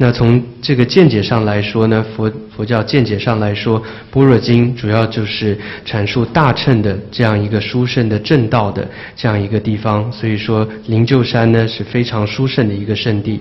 [0.00, 3.82] 那从这个见解上来说呢，佛佛教见解上来说，
[4.12, 10.10] 《般若经》主要就是阐述大乘的这样一个殊胜的正道的这样一个地方。
[10.12, 13.40] 所以说，灵鹫山呢是非常殊胜的一个圣地。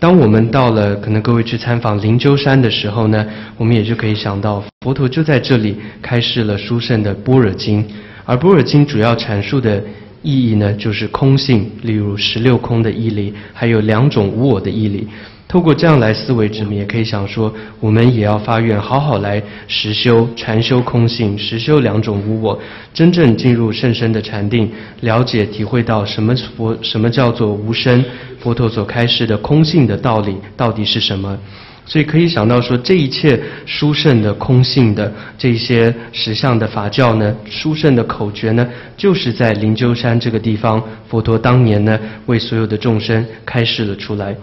[0.00, 3.24] 当我们到了可能各位去参访灵鹫山的时候呢，
[3.56, 7.80] 我们也就可以想到，佛陀就在这里开示了殊胜的《般若经》。
[8.24, 9.80] 而般若经主要阐述的
[10.22, 15.06] 意义呢，就是空性，例如十六空的义理，还有两种无我的义理。
[15.52, 22.58] 透过这样来思维，之们也可以想说，我们也要发愿，好好来实修禅修空性，实修两种无我，
[22.94, 28.02] 真正进入甚深的禅定，了解体会到什么佛什么叫做无生，
[28.40, 31.38] 佛陀所开示的空性的道理到底是什么。
[31.84, 44.34] 所以可以想到说，这一切殊胜的空性的这些实相的法教呢，殊胜的口诀呢，就是在灵鹫山这个地方，佛陀当年呢，为所有的众生开示了出来。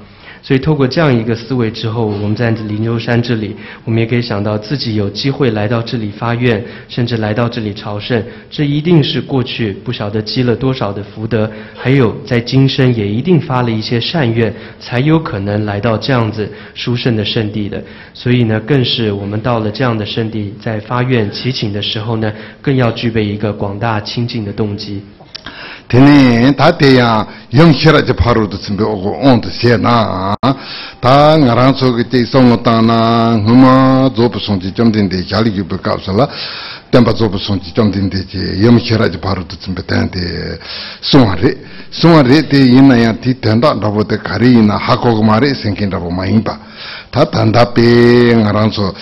[0.41, 17.84] 所以，透过这样一个思维之后，我们在灵鹫山这里，我们也可以想到自己有机会来到这里发愿，甚至来到这里朝圣，这一定是过去不晓得积了多少的福德，还有在今生也一定发了一些善愿，才有可能来到这样子殊胜的圣地的。
[18.13, 25.02] 所以呢，更是我们到了这样的圣地，在发愿祈请的时候呢，更要具备一个广大清净的动机。
[25.89, 30.36] teni ta teya yung shiraji paru tu tsimbi ogo on tu xe na.
[30.99, 35.52] Ta nga rang so ki te songo ta na nguma zobu songji jomdin de jali
[35.52, 36.30] gyubi kapsa la.
[36.91, 40.60] Tenpa zobu songji jomdin de je yung shiraji paru tu tsimbi ten de
[40.99, 41.58] sunga re.
[41.89, 45.89] Sunga re te ina ya ti tenda rabo te kari ina hako kuma re senkin
[45.89, 46.60] rabo ma ingba
[47.10, 48.93] ta tanda pe nga rang so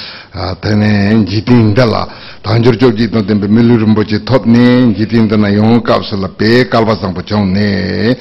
[0.62, 2.08] teni jidin de la.
[2.43, 8.15] 단저 저기 또 덴베 밀루름 보지 톱네 기딘다나 용 값을 베 깔바상 보정네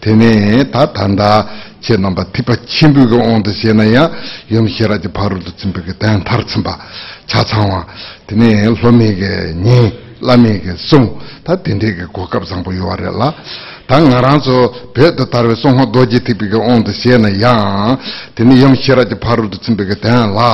[0.00, 1.48] 되네 다 단다
[1.80, 4.10] 제 넘바 티파 침부가 온데 세나야
[4.50, 6.78] 염시라지 바로도 침부게 단 타르침바
[7.26, 7.86] 자창와
[8.26, 13.34] 되네 로미게 니 라미게 송다 덴데게 고갑상 보요아래라
[13.87, 14.55] tā ngā rāng sō
[14.91, 17.95] pē tā tārvē sōng hō dōjī tī pī kā ōng tā xē na yāng
[18.35, 20.51] tēne yam xē rā jī pā rū tā tsīm pī kā tēng lā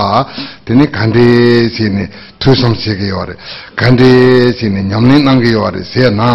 [0.69, 1.25] tēne kāndē
[1.73, 2.05] xē nē
[2.37, 3.35] tū sōng xē kā yō rē
[3.73, 4.09] kāndē
[4.53, 6.29] xē nē ñam nē nāng kā yō rē xē nā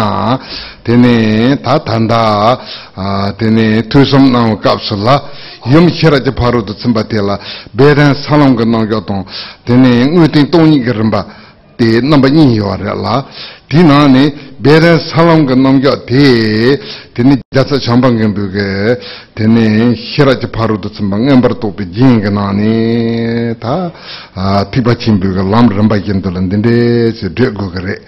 [0.83, 2.23] tēne tā tāndā
[3.39, 5.15] tēne tū sōng nāng kāp sō lā
[5.71, 7.39] yam xē rā jī pā tā tsīm tē lā
[7.79, 9.23] bē rāng sā lōng kā nāng kā tōng
[9.63, 11.23] tēne ngū tēng tōng nī kā rīmbā
[11.79, 13.23] tē nāmbā nī yō rē lā
[13.69, 14.23] di nāni
[14.65, 16.23] bērē sālam ka nāmgyā dē
[17.13, 18.65] tēne jāsā chāmbāng kāmbio kē
[19.37, 19.65] tēne
[20.01, 23.75] xērā chā pāru tu tsambā ngāmbar tōpi jīng ka nāni tā
[24.73, 26.75] tīpa chīmbio ka lām rāmbā kiandu lan dēndē
[27.19, 27.99] chē dhē gu ka rē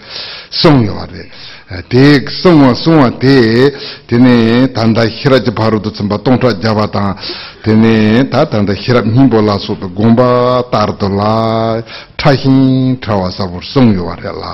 [0.63, 1.29] sōng yawā rē
[1.71, 3.71] dēk sōngwa sōngwa dē
[4.09, 7.15] tēne tāndā hiraj bhārudu tsambā tōngtā jāvā tāng
[7.63, 10.27] tēne tā tāndā hirab mīmbō lā sōtā gōmbā
[10.71, 11.79] tārdu lā
[12.19, 14.53] tāhīng tāwā sābur sōngyō wā rā lā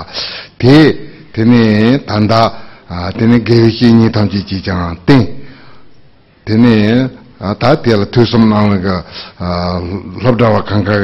[0.62, 0.78] dē
[1.34, 2.42] tēne tāndā
[3.18, 5.26] tēne gēwēshī nī tāngchī jī jāng tēng
[6.46, 6.76] tēne
[7.58, 9.02] tā tēla tūsum nāng lā
[10.22, 11.02] labdāwā kāngkā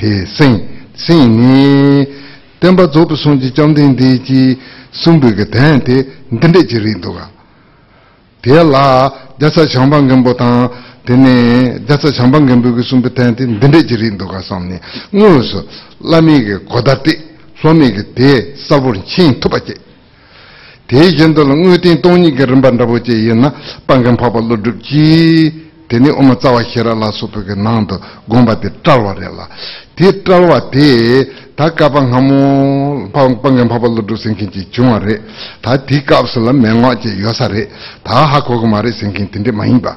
[0.00, 0.56] dē sēng
[0.96, 2.23] sēng nī
[2.64, 7.30] tenpa tsobu sunji chamdeng di chi sumbu ke ten te ntende chi rinduwa.
[8.40, 10.70] Te la jasa shambang genpo tang
[11.04, 14.80] tene jasa shambang genpo ke sumbu ten te ntende chi rinduwa samne.
[15.10, 15.62] Ngu su
[15.98, 19.76] lami ke kodate, swami ke te sabur chin tupa che.
[20.86, 23.52] Te jendolo ngu ten toni ke rinpa ndapo che ye na
[23.84, 25.63] pangan papa lo drup chi
[25.94, 29.48] teni oma tsawa xera la soto ke nangdo gomba te tralwa re la.
[29.94, 35.22] Te tralwa te ta kapa ngamu pangyam papa lodo senkin chi chunga re.
[35.60, 37.70] Ta ti kapsa la mengwa che yosa re.
[38.02, 39.96] Ta hako kuma re senkin tende mahimba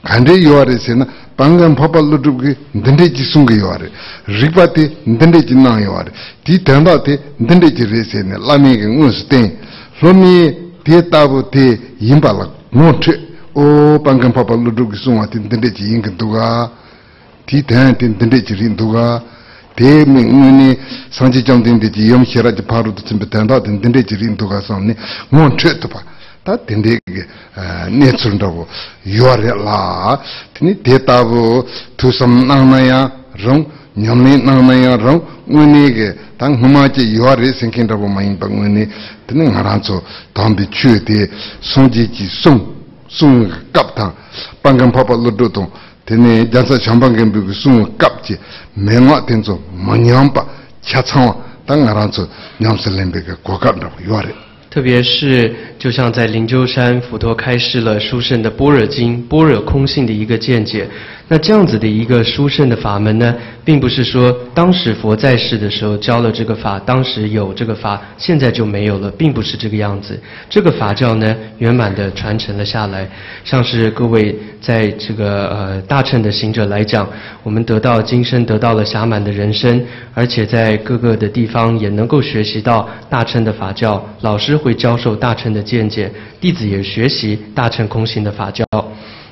[0.00, 1.04] kande yuwa re se na
[1.34, 3.90] pangyam papa lodo ke ndende chi sunga yuwa re.
[4.26, 6.12] Rikpa te ndende chi nang yuwa re.
[6.44, 9.56] Ti tenda te ndende chi re se ne lami ke ngun su ten.
[9.98, 13.26] Lomi te tabu te yimba la ngon tre.
[13.58, 16.70] o pangam papa lu du gisung atin dende ji ing duga
[17.44, 19.20] ti tan tin dende ji rin duga
[19.74, 23.46] de mi ngini sanji jam den de ji yom khera ji paru du tin betan
[23.46, 24.94] da den dende ji rin duga sam ni
[25.30, 26.00] ngon che to pa
[26.44, 27.26] ta dende ge
[27.88, 28.64] ne chun da bo
[29.02, 30.20] yor la
[30.52, 31.66] tini de ta bo
[31.96, 33.12] tu sam na na ya
[33.42, 37.70] rong nyam ni na na ya rong ngini ge tang huma ji yor re sing
[37.72, 38.88] kin da bo main bang ngini
[39.26, 40.00] tini ngaran cho
[40.32, 41.28] dam bi chu de
[41.58, 42.77] song ji ji song
[43.72, 44.12] kāp tāng
[44.62, 45.68] pāngāṃ pāpa lō tō tōng
[46.08, 48.36] tīni jānsā chāmbāṃ kēmbī kī sōng kāp jī
[48.76, 50.44] mē ngā tēn tsō mā nyam pā
[50.84, 51.34] chā tsāngwa
[51.66, 52.28] tā ngā rā tsō
[52.60, 54.34] nyam sā lēmbī kī kua kāp nabō yuwa rē
[54.70, 60.86] 特别是，就像在灵鹫山，佛陀开示了殊胜的般若经、般若空性的一个见解。
[61.30, 70.18] 那这样子的一个殊胜的法门呢，并不是说当时佛在世的时候教了这个法，当时有这个法，现在就没有了，并不是这个样子。
[70.48, 73.06] 这个法教呢，圆满的传承了下来。
[73.44, 77.06] 像是各位在这个呃大乘的行者来讲，
[77.42, 86.10] 我们得到今生得到了暇满的人生，而且在各个的地方也能够学习到大乘的法教，老师会教授大乘的见解，
[86.40, 88.64] 弟子也学习大乘空性的法教。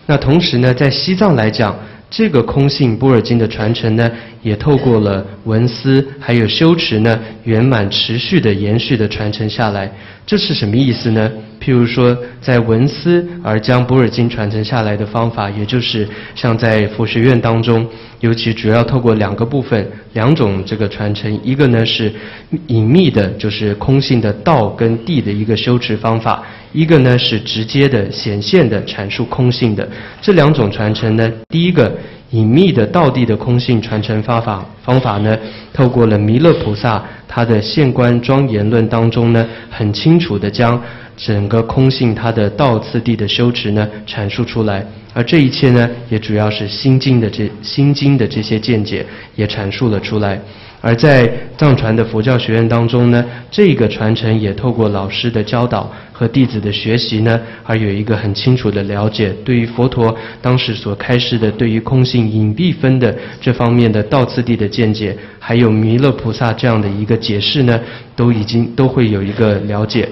[0.07, 1.77] 那同时呢，在西藏来讲，
[2.09, 4.11] 这个空性波尔经的传承呢，
[4.47, 9.91] 也透过了文思还有修持呢，圆满持续的延续的传承下来。
[10.25, 11.29] 这是什么意思呢？
[11.61, 17.85] 譬如说，在文思而将般若经传承下来的方法，也就是像在佛学院当中，
[18.21, 22.13] 尤其主要透过两个部分、两种这个传承，一个呢是
[22.69, 26.41] 隐秘的，就是空性的道跟地的一个修持方法；
[26.73, 29.89] 一个呢是直接的、显现的阐述空性的。
[30.23, 31.93] 这两种传承呢，第一个。
[32.31, 35.37] 隐秘的道地的空性传承方法方法呢，
[35.73, 40.81] 透过了弥勒菩萨他的现观庄严论当中呢，很清楚的将
[41.17, 50.39] 整个空性它的道次第的修持呢阐述出来，而这一切呢，也主要是心经的这心经的这些见解也阐述了出来。
[50.87, 51.29] 而在
[51.59, 59.35] 藏传的佛教学院当中呢，这个传承也透过老师的教导和弟子的学习呢，而有一个很清楚的了解。
[59.45, 67.81] 对于佛陀当时所开示的对于空性隐蔽分的这方面的道次第的见解，还有弥勒菩萨这样的一个解释呢，
[68.15, 70.09] 都已经都会有一个了解。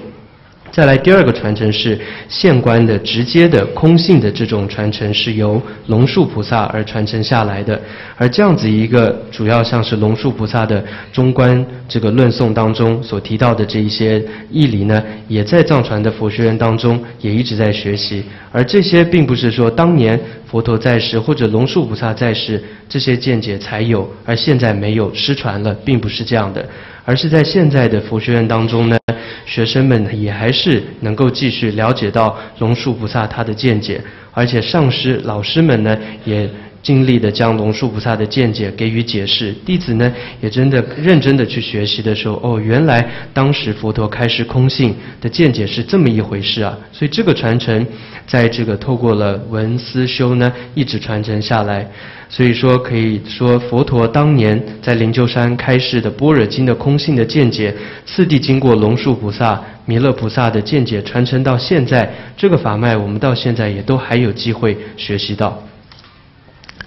[0.75, 1.97] 再来第二个传承是
[2.27, 7.79] 现观的直接的空性的这种传承，是由龙树菩萨而传承下来的。
[8.17, 14.21] 而这样子一个主要像是龙树菩萨的中观这个论颂当中所提到的这一些
[14.51, 18.25] 义理呢，也在藏传的佛学院当中也一直在学习。
[18.51, 26.67] 而这些并不是说当年佛陀在世或者龙树菩萨在世这些见解才有，而现在没有失传了，并不是这样的。
[27.05, 28.97] 而是在现在的佛学院当中呢，
[29.45, 34.01] 学生们也还是能够继续了解到龙树菩萨他的见解，
[34.33, 36.49] 而且上师老师们呢也。
[36.85, 46.77] 尽力的将龙树菩萨的见解给予解释，弟子呢也真的认真的去学习的时候，哦，原来当时佛陀开示空性的见解是这么一回事啊！
[46.91, 47.83] 所以这个传承，
[48.27, 51.89] 在这个透过了文思修呢，一直传承下来。
[52.29, 57.73] 所以说可以说，佛陀当年在灵鹫山开示的般若经的空性的见解，
[58.05, 65.59] 次第经过龙树菩萨、弥勒菩萨的见解传承到现在，这个法脉我们到现在也都还有机会学习到。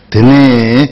[0.09, 0.91] tene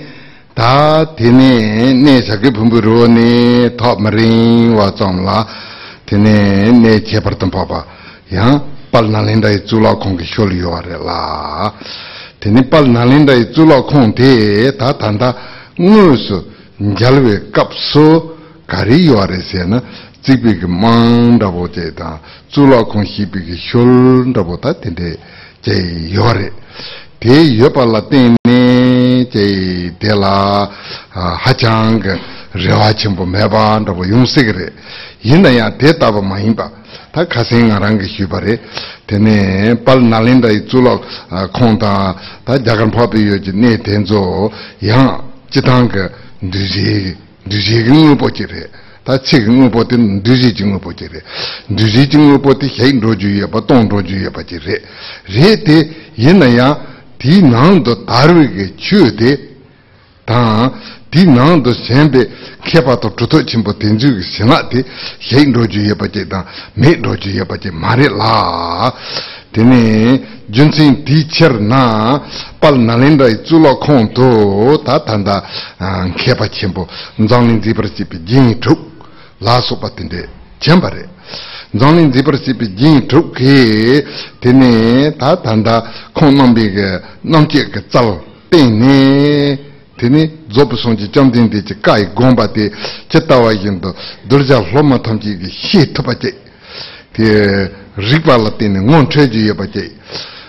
[0.55, 5.47] ta tene ne sakye pumburu ne top marin wa tsangla
[6.05, 7.87] tene ne chepar papa
[8.31, 11.73] yang pal nalinda i zula kong ki shol yuwa re la.
[12.39, 15.35] Tene pal nalinda i zula kong te ta tanda
[15.77, 16.37] ngu su
[16.79, 19.83] njalwe kap su kari yuwa re se na
[20.25, 22.21] zikbi ki mang dabo che ta.
[22.49, 25.19] Zula kong shibi ki shol dabo ta tene
[25.61, 25.75] che
[26.09, 26.53] yuwa re.
[27.19, 28.35] Te yuwa pala tene
[29.29, 30.69] te tela
[31.45, 32.03] hachang
[32.53, 34.73] rewa chenpo meba ndabu yungsikire
[35.23, 36.71] yinda ya te taba mahimba
[37.13, 38.61] ta kasi nga rangi shibare
[39.07, 41.05] tene pal nalinda i tsulok
[41.53, 42.15] kongta
[42.45, 46.11] ta jagan papi yoji ne tenzo yang chitang
[46.41, 51.21] dhuzhi dhuzhi ngungpo chire tā chīk ngū pōti ndūjī chī ngū pōchī rē
[51.71, 54.79] ndūjī chī ngū pōti xēi ndō jū yabā tōng ndō jū yabā chī rē
[55.31, 55.77] rē tē
[56.19, 56.67] yin nā yā
[57.27, 59.33] di nāng do tarwe ge chū de,
[60.23, 60.71] tāng
[61.11, 62.23] di nāng do senbe
[62.63, 64.85] khepa to truto chimpo tenzu ge sena de,
[65.19, 68.95] sheng roju yeba che tāng, me roju yeba che mare la,
[69.51, 72.23] tene junsin di cher na,
[72.61, 75.43] pal nalenda i zulo kong to, ta tanda
[76.15, 78.79] khepa chimpo, nzang ling di prasipi jingi chuk,
[79.39, 81.09] la sopa tende, chemba re.
[81.79, 84.05] zangling zibar sipi jing truk he
[84.39, 89.75] tene ta tanda kong nambi ge namche ge tsal pen ne.
[89.97, 92.71] Tene zobu songji jamdin de che kai gomba de
[93.07, 93.95] chetawa yin do
[94.27, 96.37] durja loma tamji ge she tapa che.
[97.13, 99.95] Te rikwa la tene ngon che ju ye pa che.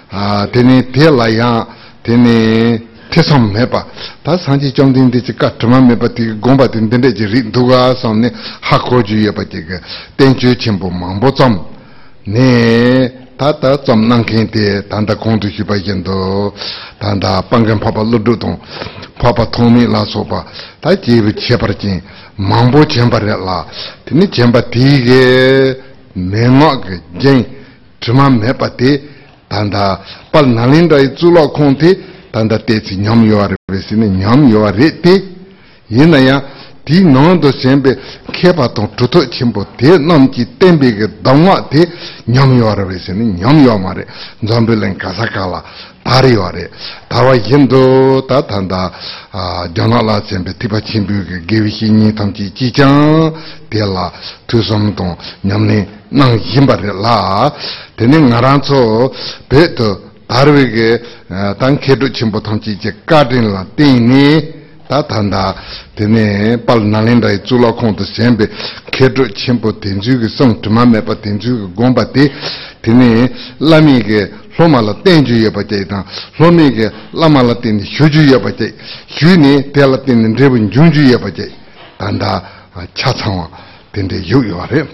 [0.09, 1.65] Ah, tene te la yang
[2.01, 3.85] tene tesam mepa
[4.21, 8.31] ta sanji chomdin di chika tuma mepa ti gomba din dinde ji ri duga samne
[8.61, 9.79] hakho ju yepa ti ka
[10.15, 11.75] tenchu chimbo mangbo tsam.
[12.25, 16.53] Ne ta ta tsam nangkin ti tanda kondu shiba yendo
[16.97, 18.59] tanda pangan papa ludu tong
[19.17, 20.43] papa tomi la sopa
[20.79, 22.01] ta jibi chepar jing
[22.35, 23.65] mangbo chembar la
[24.03, 25.77] tini chembar ti ge
[26.13, 27.45] mengo ge jeng
[27.99, 28.99] tuma mepa ti
[29.47, 30.01] tanda
[30.31, 31.97] pal nalinda i zulo kong ti
[32.37, 35.23] tanda tetsi nyam yuwa rebe sini nyam yuwa re te
[35.87, 36.43] yina ya
[36.83, 37.97] di nangdo senpe
[38.31, 41.89] kepa tong tuto chimbo te nam ki tenpe ke dangwa te
[42.25, 44.05] nyam yuwa rebe sini nyam yuwa ma re
[44.43, 45.63] zambi len kasakala
[46.03, 46.69] tari yuwa re.
[47.07, 48.91] Tarwa yendo ta tanda
[49.73, 53.33] jana la senpe tipa chimbo ke gewi ki nyi tamchi chi chang
[53.67, 54.11] te la
[54.45, 57.51] tu som tong nyam ni nang yimba re la.
[57.95, 59.11] Teni ngaran so
[59.47, 61.62] pe to 요마레 잠벨렌 카사칼라 다리와레 다와 힌도 다탄다 아 전화라 셈베 티바 침비게 게위히니
[61.62, 62.72] 탐지 지장 데라 투솜동 냠네 낭 힘바레라 데네 나란초 베토 다르게 땅 캐도 침보 탐지
[62.72, 65.54] 이제 가든라 띵니 다탄다
[65.96, 68.46] 데네 발나린다이 줄라콘도 셈베
[68.90, 72.32] 캐도 침보 딘주게 송 투마메 바 딘주게 곰바티
[72.82, 73.28] 데네
[73.60, 76.04] 라미게 로마라 땡주ye bache tang
[76.38, 78.74] lomige lamala tin hyujuye bache
[79.06, 81.50] hyuni tela tin rebun junjuye bache
[81.96, 82.42] tanda
[82.92, 83.48] chachangwa
[83.92, 84.86] tende yugyore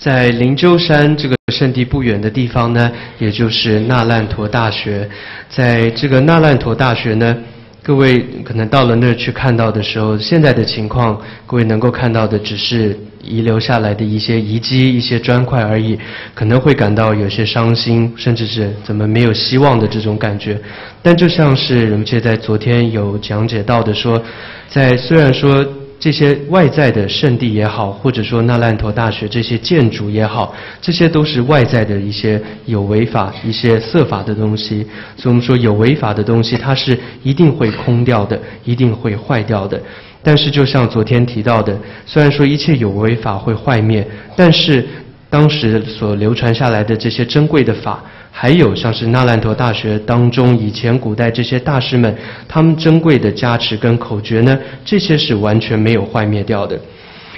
[0.00, 5.06] 在灵鹫山这个圣地不远的地方呢，也就是那烂陀大学。
[5.50, 7.36] 在这个那烂陀大学呢，
[7.82, 15.98] 各位可能到了那儿去看到的时候，现在的情况，各位能够看到的只是遗留下来的一些遗迹、一些砖块而已，
[16.34, 20.58] 可能会感到有些伤心，甚至是怎么没有希望的这种感觉。
[21.02, 24.22] 但就像是人们现在昨天有讲解到的说，
[24.66, 25.62] 在虽然说。
[26.00, 34.86] 这些外在的圣地也好，或者说那烂陀大学这些建筑也好，这些都是外在的一些有违法、一些色法的东西。
[35.14, 39.78] 所以我们说有违法的东西，它是一定会空掉的，一定会坏掉的。
[40.22, 44.86] 但是就像昨天提到的，虽然说一切有违法会坏灭，但是
[45.28, 48.02] 当时所流传下来的这些珍贵的法。
[48.42, 52.16] 还有像是那烂陀大学当中，以前古代这些大师们，
[52.48, 56.80] 他们珍贵的加持跟口诀呢，这些是完全没有坏灭掉的。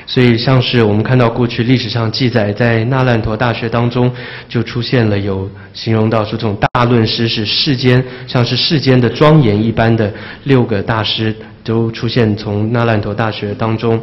[0.07, 4.09] 所以像是我们看到过去历史上记载，在那烂陀大学当中，
[4.49, 10.09] 就出现了有形容到说这种大论师是世间像是世间的庄严一般的
[10.45, 11.35] 六个大师，
[11.65, 14.01] 都出现从那烂陀大学当中。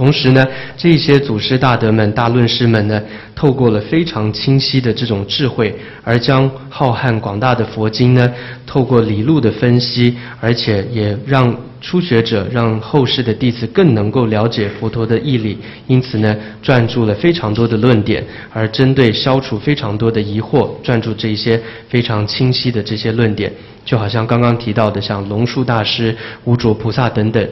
[0.00, 0.42] 同时呢，
[0.78, 3.02] 这些祖师大德们、大论师们呢，
[3.36, 8.32] 透过了非常清晰的这种智慧，而将浩瀚广大的佛经呢，
[8.66, 15.58] 透过理路的分析，而且也让初学者、让后世的弟子更能够了解佛陀的义理。
[15.86, 16.34] 因此呢，
[16.64, 18.24] 撰著了非常多的论点，
[18.54, 23.52] 而针对消除非常多的疑惑，撰著这些非常清晰的这些论点，
[23.84, 27.46] 就好像刚刚提到的，像龙树大师、无着菩萨等等。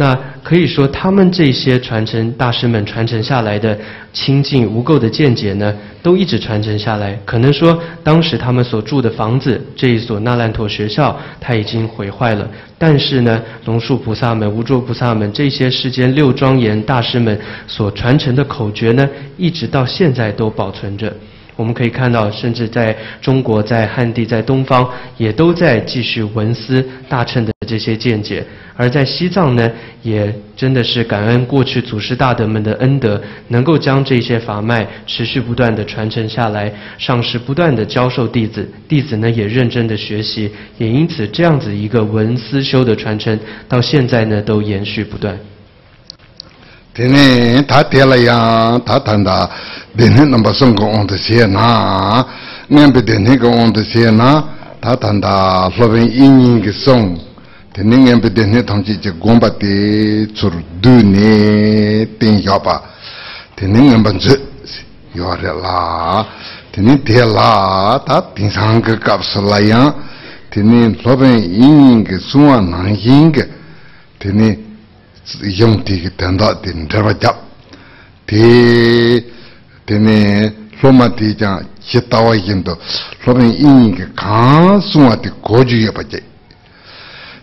[0.00, 3.78] 那可以说，他们这些传承大师们传承下来的
[4.14, 7.14] 清净无垢的见解呢，都一直传承下来。
[7.26, 12.48] 可能说，当时他们所住的房子，这一所那烂陀学校，它已经毁坏了。
[12.78, 21.12] 但是呢，龙树菩萨们、无著菩萨们这些世间六庄严大师们所传承的口诀呢，一直到现在都保存着。
[21.60, 24.88] 我们可以看到，甚至在中国、在汉地、在东方，
[25.18, 28.42] 也都在继续文思大乘的这些见解；
[28.74, 29.70] 而在西藏呢，
[30.02, 43.38] 也真的是感恩过去祖师大德们的恩德，能够将这些法脉持续不断的传承下来，上师不断的教授弟子，弟子呢也认真的学习，也因此这样子一个文思修的传承，
[43.68, 45.38] 到现在呢都延续不断。
[46.92, 49.48] tene ta tela yang ta tanda
[49.92, 52.24] dene namba songko ondo siye na
[52.68, 54.44] ngambi dene ko ondo siye na
[54.80, 57.18] ta tanda loben inyi ki song.
[57.72, 62.82] Tene ngambi dene tangchi che gomba te tsur du ne ten yoba
[63.54, 64.34] tene ngamban tsu
[65.12, 66.26] yore la.
[66.70, 69.94] Tene tela ta tingsang ka kapsa la yang
[70.48, 73.44] tene loben inyi ki suwa nang yin ki
[74.18, 74.69] tene
[75.42, 77.36] yam tiki tanda tini dhava jab
[78.24, 79.24] ti
[79.84, 80.52] tini
[80.82, 82.78] loma ti jang jitawa yinto
[83.24, 86.22] loma ingi ki kaan suwa ti goju yaba jay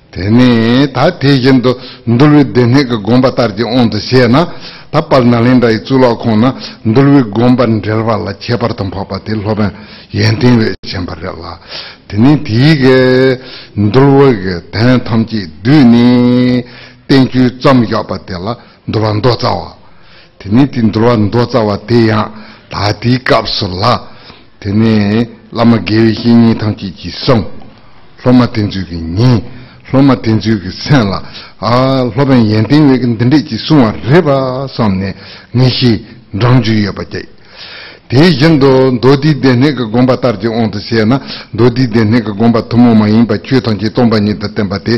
[0.09, 4.47] tini ta ti yinto ndulwi dene ka gomba tarji ondo xe na
[4.89, 9.71] ta pal nalinda i tsula kong na ndulwi gomba ndrelwa la chebar tampapa ti loma
[10.11, 11.59] yentinwe chebar la
[12.07, 13.39] tini ti ge
[13.75, 16.63] ndulwi ge tena tamji du ni
[17.07, 19.75] tenchu tsam yopa tela ndruwa ndo tsawa
[20.37, 22.31] teni ti ndruwa ndo tsawa teya
[22.69, 24.07] tati kapsu la
[24.59, 27.43] teni lama gewe hi nyi tangchi chi song
[28.23, 29.43] loma tenchu ki nyi
[29.91, 31.21] loma tenchu ki sen la
[31.59, 35.15] a loma yen tenwe ki ndende chi suwa reba samne
[35.55, 37.25] ngishi rangju yopa chay
[38.07, 41.17] Tei jindō dōdī dēne ka gōmbā tārjī ōntu xie na,
[41.51, 44.95] dōdī dēne ka gōmbā tōmō ma yīmbā chū tōngchī tōmbā nī tā tēmbā tē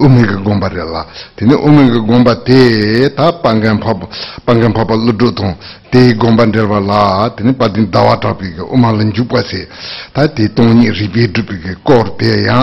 [0.00, 1.02] umi ka gōmbā rē lā.
[1.36, 4.08] Tēne umi ka gōmbā tē tā pāngān pāpa,
[4.48, 5.52] pāngān pāpa lūdhū tōng,
[5.92, 7.02] tē gōmbā rē wā lā,
[7.36, 9.68] tēne pātīn dāwā tāpī ka, umā lān jūpa xie,
[10.16, 12.60] tā tē tōngi rībī dhūpī ka, kōr tē yā,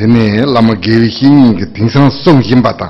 [0.00, 2.88] tēne lāma gēvī xīngi ka tīngsāng sōng xīmbā tā,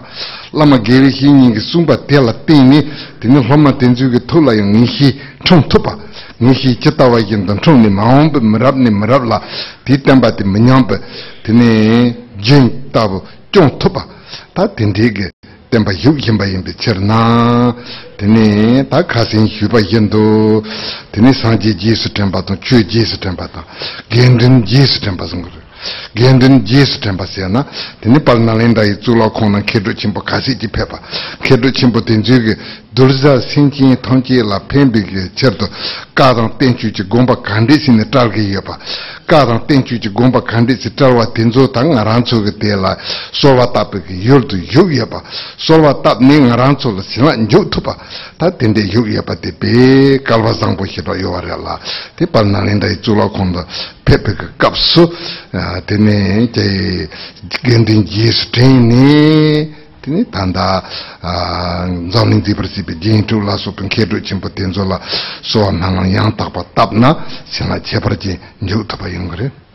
[0.55, 2.85] lāma gēvī xīngi ka sūmbā tē lā tēne,
[3.19, 5.13] tēne lōma tēnzū ka tōla yō ngī xī
[5.47, 5.95] chōng tōpa,
[6.43, 9.41] ngishi chitawa yindan chungni maungpa mirabni mirabla
[9.85, 10.99] ti tenpa ti minyangpa
[11.43, 14.07] tini jing tabu chung tupa
[14.53, 15.31] ta tindigi
[15.69, 17.75] tenpa yub yinpa yinpi chirna
[18.17, 20.63] tini ta khasin yupa yindu
[21.11, 23.65] tini sanji jisu tenpa tong chu jisu tenpa tong
[24.09, 25.66] gendrin jisu tenpa zunguru.
[26.13, 27.65] gendin jesu tenpa siya na
[28.01, 31.01] teni pal nalinda i zula kona kedro chimpo kasi ji pepa
[31.41, 32.57] kedro chimpo tenziyo ge
[32.93, 35.69] durza sinkin tongki la penbi ge cherdo
[36.15, 38.79] kadang tenchu chi gomba kandi si ne targi iyo pa.
[39.27, 42.97] Kadang tenchu chi gomba kandi si tarwa tenzo ta nga ranzo ge te la
[43.33, 45.23] solwa tabi ge yordo yog iyo pa.
[45.57, 47.97] Solwa tap ne nga ranzo la sila nyo tupa
[48.37, 51.79] ta tende yog iyo pa te pe kalwa zangpo hiro yo re la.
[52.15, 53.67] Te pal nalinda i zula kona
[54.07, 55.03] pepe ka kapsu
[55.85, 57.09] tene te
[57.67, 60.83] gendin jesu tene tene tanda
[62.15, 65.01] zamling zibra zibi jen tu la so pen kedo chenpo tenzo la
[65.43, 69.66] so nangan yang takpa tabna sena chebra jen nyo taba yungre.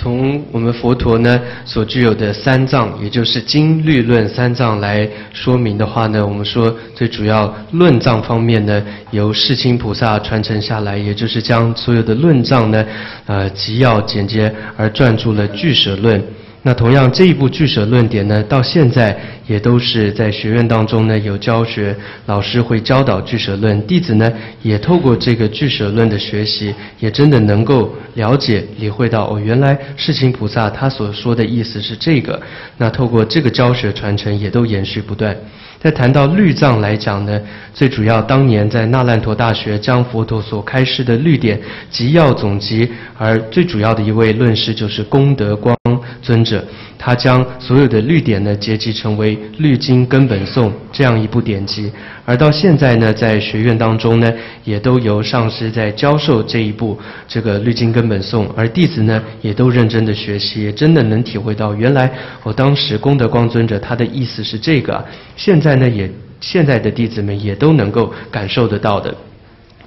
[0.00, 12.82] 从我们佛陀呢所具有的三藏，也就是经律论三藏来说明的话呢，我们说最主要论藏方面呢，由世亲菩萨传承下来，也就是将所有的论藏呢，
[13.26, 16.22] 呃，集要简洁而撰著了俱舍论。
[16.62, 19.18] 那同样这一部俱舍论点呢，到现在
[19.50, 21.92] 也都是在学院当中呢有教学，
[22.26, 24.32] 老师会教导俱舍论，弟子呢
[24.62, 32.40] 也透过这个俱舍论的学习，也真的能够了解、理会到哦，原来世亲菩萨他所说的意思是这个。
[32.76, 35.36] 那透过这个教学传承，也都延续不断。
[35.80, 37.40] 在谈到律藏来讲呢，
[37.74, 41.58] 最主要当年在那烂陀大学将佛陀所开示的律典
[41.90, 42.88] 集要总集，
[43.18, 45.74] 而最主要的一位论师就是功德光
[46.22, 46.62] 尊者，
[47.02, 51.90] 他将所有的律典呢结集成为《律经根本颂》这样一部典籍，
[52.26, 54.30] 而到现在呢，在学院当中呢，
[54.64, 65.02] 也都由上师在教授这一部这个《律经根本颂》，而弟子呢也都认真的学习，也真的能体会到原来我当时功德光尊者他的意思是这个，
[65.36, 65.58] 现。
[65.60, 69.14] 在呢，也现在的弟子们也都能够感受得到的。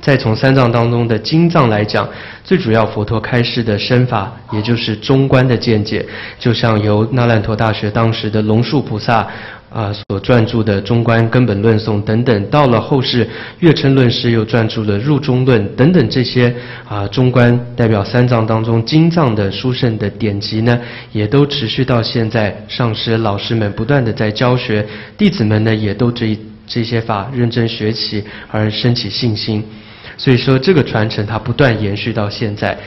[0.03, 2.07] 再从三藏当中的经藏来讲，
[2.43, 6.05] 最主要佛陀开示的身法，也就是中观的见解，
[6.37, 9.25] 就像由那烂陀大学当时的龙树菩萨。
[9.73, 13.27] 啊，所撰著的《中观根本论颂》等等，到了后世，
[13.57, 16.53] 月称论师又撰著了《入中论》等等这些
[16.87, 20.79] 啊，中观代表三藏当中经藏的殊胜的典籍呢，
[21.11, 24.85] 也都持续到现在，上师老师们不断的在教学，
[25.17, 26.37] 弟子们呢也都这
[26.67, 29.65] 这些法认真学习而升起信心，
[30.17, 32.77] 所以说这个传承它不断延续到现在，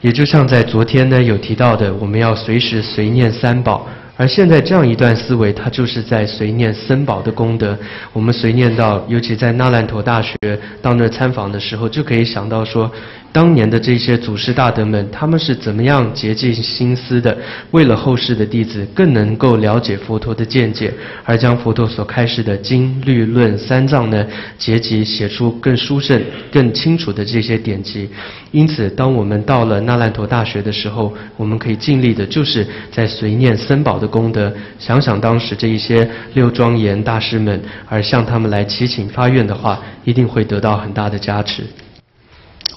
[0.00, 3.86] 也就像在昨天呢有提到的，我们要随时随念三宝。
[4.18, 7.78] 而现在这样一段思维，它就是在随念僧宝的功德。
[8.14, 10.34] 我们随念到，尤其在那烂陀大学
[10.80, 12.90] 到那参访的时候，就可以想到说。
[13.36, 17.36] 当年的这些祖师大德们，他们是怎么样竭尽心思的，
[17.70, 20.90] 为了后世的弟子更能够了解佛陀的见解，
[21.22, 24.26] 而将佛陀所开示的经律论三藏呢，
[24.56, 26.18] 结集写出更殊胜、
[26.50, 28.08] 更清楚的这些典籍。
[28.52, 41.64] 因此，当我们到了那烂陀大学的时候，我们可以尽力的，就是在随念僧宝的功德，想想当时这一些六庄严大师们，而向他们来祈请发愿的话，一定会得到很大的加持。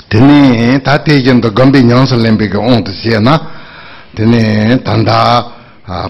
[0.09, 3.39] tene ta tejen to gambi nyansa lembe ke on to siya na.
[4.13, 5.53] Tene tanda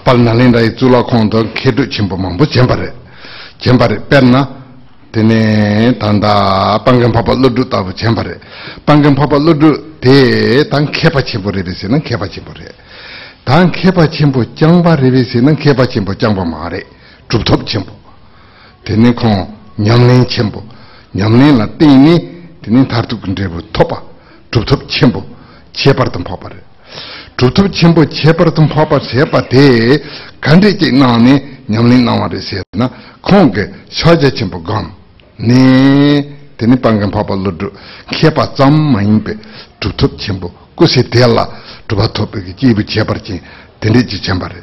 [0.02, 2.93] pal nalin rai zula kong to kedu chimpo mambu chempare
[3.58, 4.58] chempare pen na.
[5.12, 8.39] Tene tanda pangan papa ludu tabu chempare
[8.86, 12.74] pangan papa ludu te tang kepa chimpo rebe si nang kepa chimpo re.
[13.43, 16.86] Tang kepa chimpo changpa rebe si nang kepa chimpo changpa ma re.
[17.28, 17.91] Chuptop chimpo
[18.84, 20.64] tene kong nyamlin chimpo
[21.12, 24.01] nyamlin la teni 드니 다르둑 근데부 토바
[24.51, 25.24] 두톱 쳔부
[25.74, 26.55] 제바르던 파바레
[27.38, 30.03] 두톱 쳔부 제바르던 파바 제바데
[30.41, 32.89] 간데지 나니 냠린 나와레세나
[33.22, 37.72] 콩게 샤제 쳔부 감네 드니 방금 파바 루드
[38.12, 39.36] 케바 잠 마인베
[39.80, 41.47] 두톱 쳔부 고세 데라
[41.88, 43.41] 두바톱게 지부 제바르지
[43.80, 44.55] 드니 지 쳔바레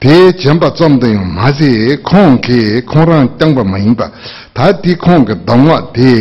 [0.00, 4.06] dē jiāmbā tsaṁdāyō māsī khōng kē khōng rāng tāngbā māyīmbā
[4.56, 6.12] tā tī khōng kē dāngwā dē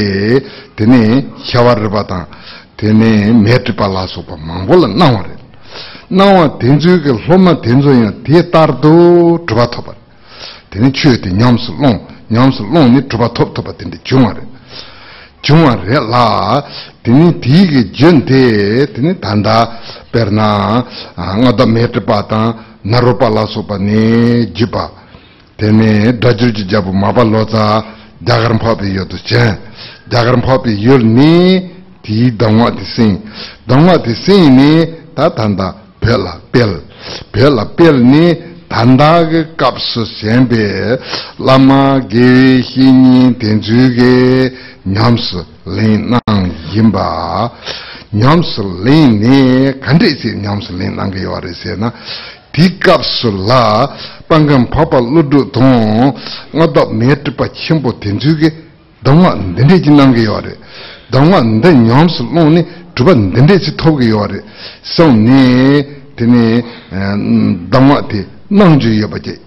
[0.76, 1.00] tēne
[1.48, 2.26] xiawā rīpa tāng
[2.76, 5.38] tēne mē rīpa lā sōpa māngbō lā nāwā rī
[6.12, 8.94] nāwā tēnzū kē lōma tēnzū yō dē tār dō
[9.48, 9.96] rīpa tōpa
[10.76, 12.00] tēne chū tē ñam sū lōng
[12.36, 14.44] ñam sū lōng nī rīpa tōp tōpa tēne chūngā rī
[15.40, 16.28] chūngā rī lā
[17.08, 18.44] tēne tī kē jēn tē
[18.92, 19.58] tēne tāndā
[20.12, 20.84] perna
[21.16, 22.42] nga da metri pa ta
[22.84, 24.92] naru pa la so pa ne jipa
[25.58, 27.84] tene dajru ji jabu ma pa lo za
[28.22, 29.58] jagaram pa pi yo tu chen.
[30.12, 31.70] Jagaram pa pi yo ni
[32.02, 33.20] ti dangwa ti sin.
[33.68, 34.72] Dangwa ti sin ni
[35.16, 36.84] ta tanda pela pel.
[37.32, 38.36] Pela pel ni
[38.68, 41.00] tanda ge kapsu senbe
[41.40, 44.52] lama ge hini ni ten ge
[44.86, 45.16] nyam
[45.66, 47.52] len nang yimba
[48.14, 51.92] nyamsulin ne kandai se nyamsulin nangayi wari se na
[52.54, 53.90] dikapsula
[54.28, 56.14] pangam papa ludu don
[56.56, 58.52] ngada metripa chimpo tenzuge
[59.04, 60.52] dangwa ndende ji nangayi wari
[61.12, 64.42] dangwa nda nyamsulin ne dhruba ndende si togayi wari
[64.82, 65.86] sau ne
[66.16, 66.64] tene
[67.70, 69.40] dangwa te nangju yabaji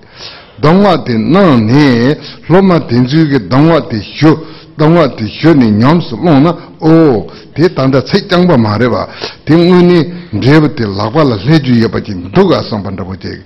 [0.60, 2.16] dangwa te nang ne
[2.48, 4.46] loma tenzuge dangwa te shio
[4.78, 8.88] dāngwā tī shio nī ñam sī lōng na o tī tāndā cik tāngbā mā rē
[8.88, 9.06] bā
[9.44, 9.98] tī ngū nī
[10.32, 13.36] ndrēba tī lākwa lā lē jū yabā jī ndukā sāng pāndā bō jē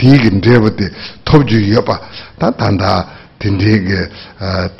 [0.00, 0.90] tī kī ndrēba tī
[1.24, 1.98] tōp jū yabā
[2.40, 2.92] tā tāndā
[3.40, 3.98] tī ndrē kī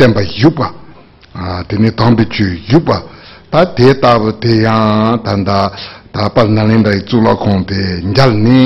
[0.00, 0.72] tēmbā yubā
[1.68, 3.02] tī nī tāmbī jū yubā
[3.50, 5.58] tā tē tāpa tē yāng tāndā
[6.14, 7.80] tā pā nālindā i tsūla khōng tē
[8.10, 8.60] njāl nē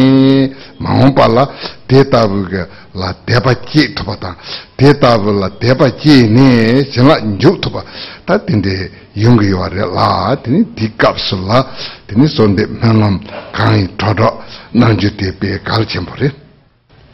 [0.84, 1.44] māhōng pā la
[1.88, 2.66] tē tāpa kā
[3.00, 4.34] la tēpa chē tūpa tā
[4.80, 6.48] tē tāpa la tēpa chē nē
[6.92, 7.84] shēn la njū tūpa
[8.28, 8.76] tā tīndē
[9.24, 11.64] yung kī wā rē la tīni tī kāp sū la
[12.08, 13.20] tīni sōndē mēngam
[13.56, 14.32] kāngi tō rō
[14.80, 16.32] nāng jū tē pē kāl chēmpa rē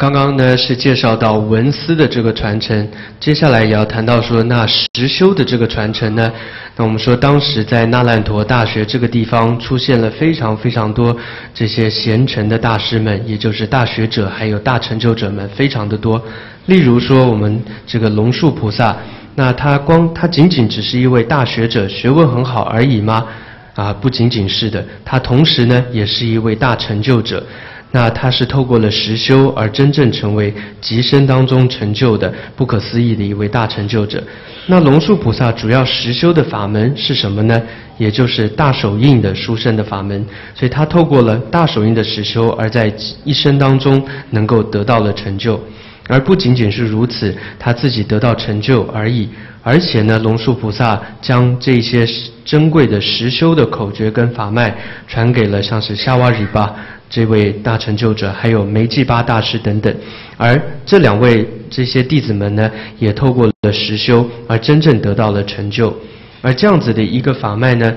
[0.00, 2.88] 刚刚呢是介绍到文思的这个传承，
[3.20, 6.32] 接下来也要谈到说那实修的这个传承呢。
[6.74, 11.14] 那我们说当时在那烂陀大学这个地方出现了非常非常多
[11.52, 16.18] 这些贤臣的大师们，也就是大学者还有大成就者们非常的多。
[16.64, 18.96] 例如说我们这个龙树菩萨，
[19.34, 23.26] 那他光他仅仅只是一位大学者，学问很好而已吗？
[23.74, 27.44] 啊，不仅仅是的，他同时呢也是一位大成就者。
[27.92, 34.22] 那他是透过了实修而真正成为极深当中成就的不可思议的一位大成就者。
[34.66, 37.60] 那龙树菩萨主要实修的法门是什么呢？
[37.98, 40.24] 也就是大手印的殊胜的法门。
[40.54, 42.92] 所以他透过了大手印的实修，而在
[43.24, 45.60] 一生当中能够得到了成就。
[46.08, 49.28] 而不仅仅是如此，他自己得到成就而已。
[49.62, 52.06] 而且呢，龙树菩萨将这些
[52.44, 54.74] 珍贵的实修的口诀跟法脉
[55.06, 56.72] 传给了像是夏瓦里巴。
[57.10, 59.92] 这位大成就者，还有梅济巴大师等等，
[60.36, 65.92] 而这两位这些弟子们呢，也透过了实修而真正得到了成就，
[66.40, 67.92] 而这样子的一个法脉呢，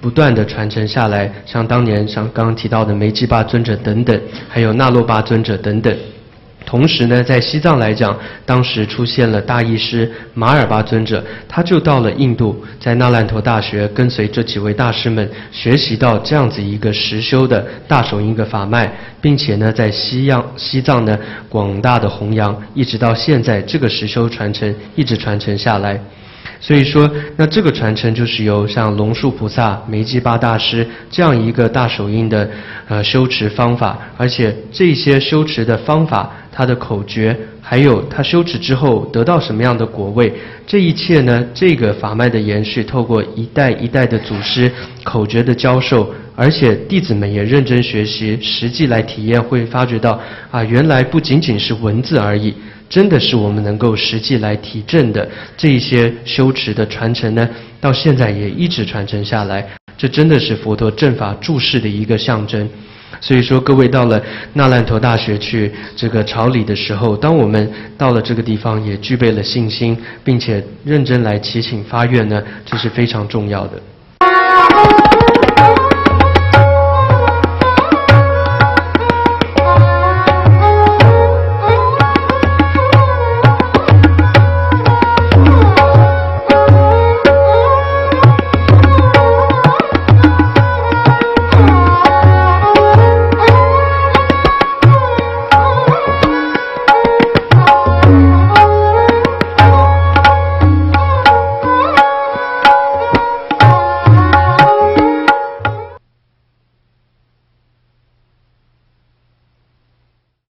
[0.00, 5.96] 不断的传承下来，像当年像刚刚提到的梅济巴尊者等等，还有那洛巴尊者等等。
[6.66, 21.16] 同时呢，在西藏来讲，当时出现了大医师马尔巴尊者，他就到了印度，在那烂陀大学跟随这几位大师们学习到这样子一个实修的大手印的法脉，并且呢，在西藏西藏呢
[21.48, 26.00] 广大的弘扬，一直到现在这个实修传承一直传承下来。
[26.58, 32.48] 所以说，那这个传承就是由像龙树菩萨、梅基巴大师这样一个大手印的
[32.88, 40.32] 呃修持方法，而且这些修持的方法，它的口诀，还有他修持之后得到什么样的果位，
[40.66, 44.72] 这一切呢，这个法脉的延续，透过一代一代的祖师
[45.04, 50.18] 口诀的教授，而且弟子们也认真学习，实际来体验，会发觉到
[50.50, 52.54] 啊，原来不仅仅是文字而已。
[52.88, 57.48] 真的是我们能够实际来提证的这一些修持的传承呢，
[57.80, 59.66] 到现在也一直传承下来。
[59.98, 62.68] 这真的是佛陀正法注释的一个象征。
[63.20, 64.22] 所以说，各位到了
[64.52, 75.05] 那烂陀大学去这个朝礼的时候，当我们到了这个地方，也具备了信心，并且认真来祈请发愿呢，这是非常重要的。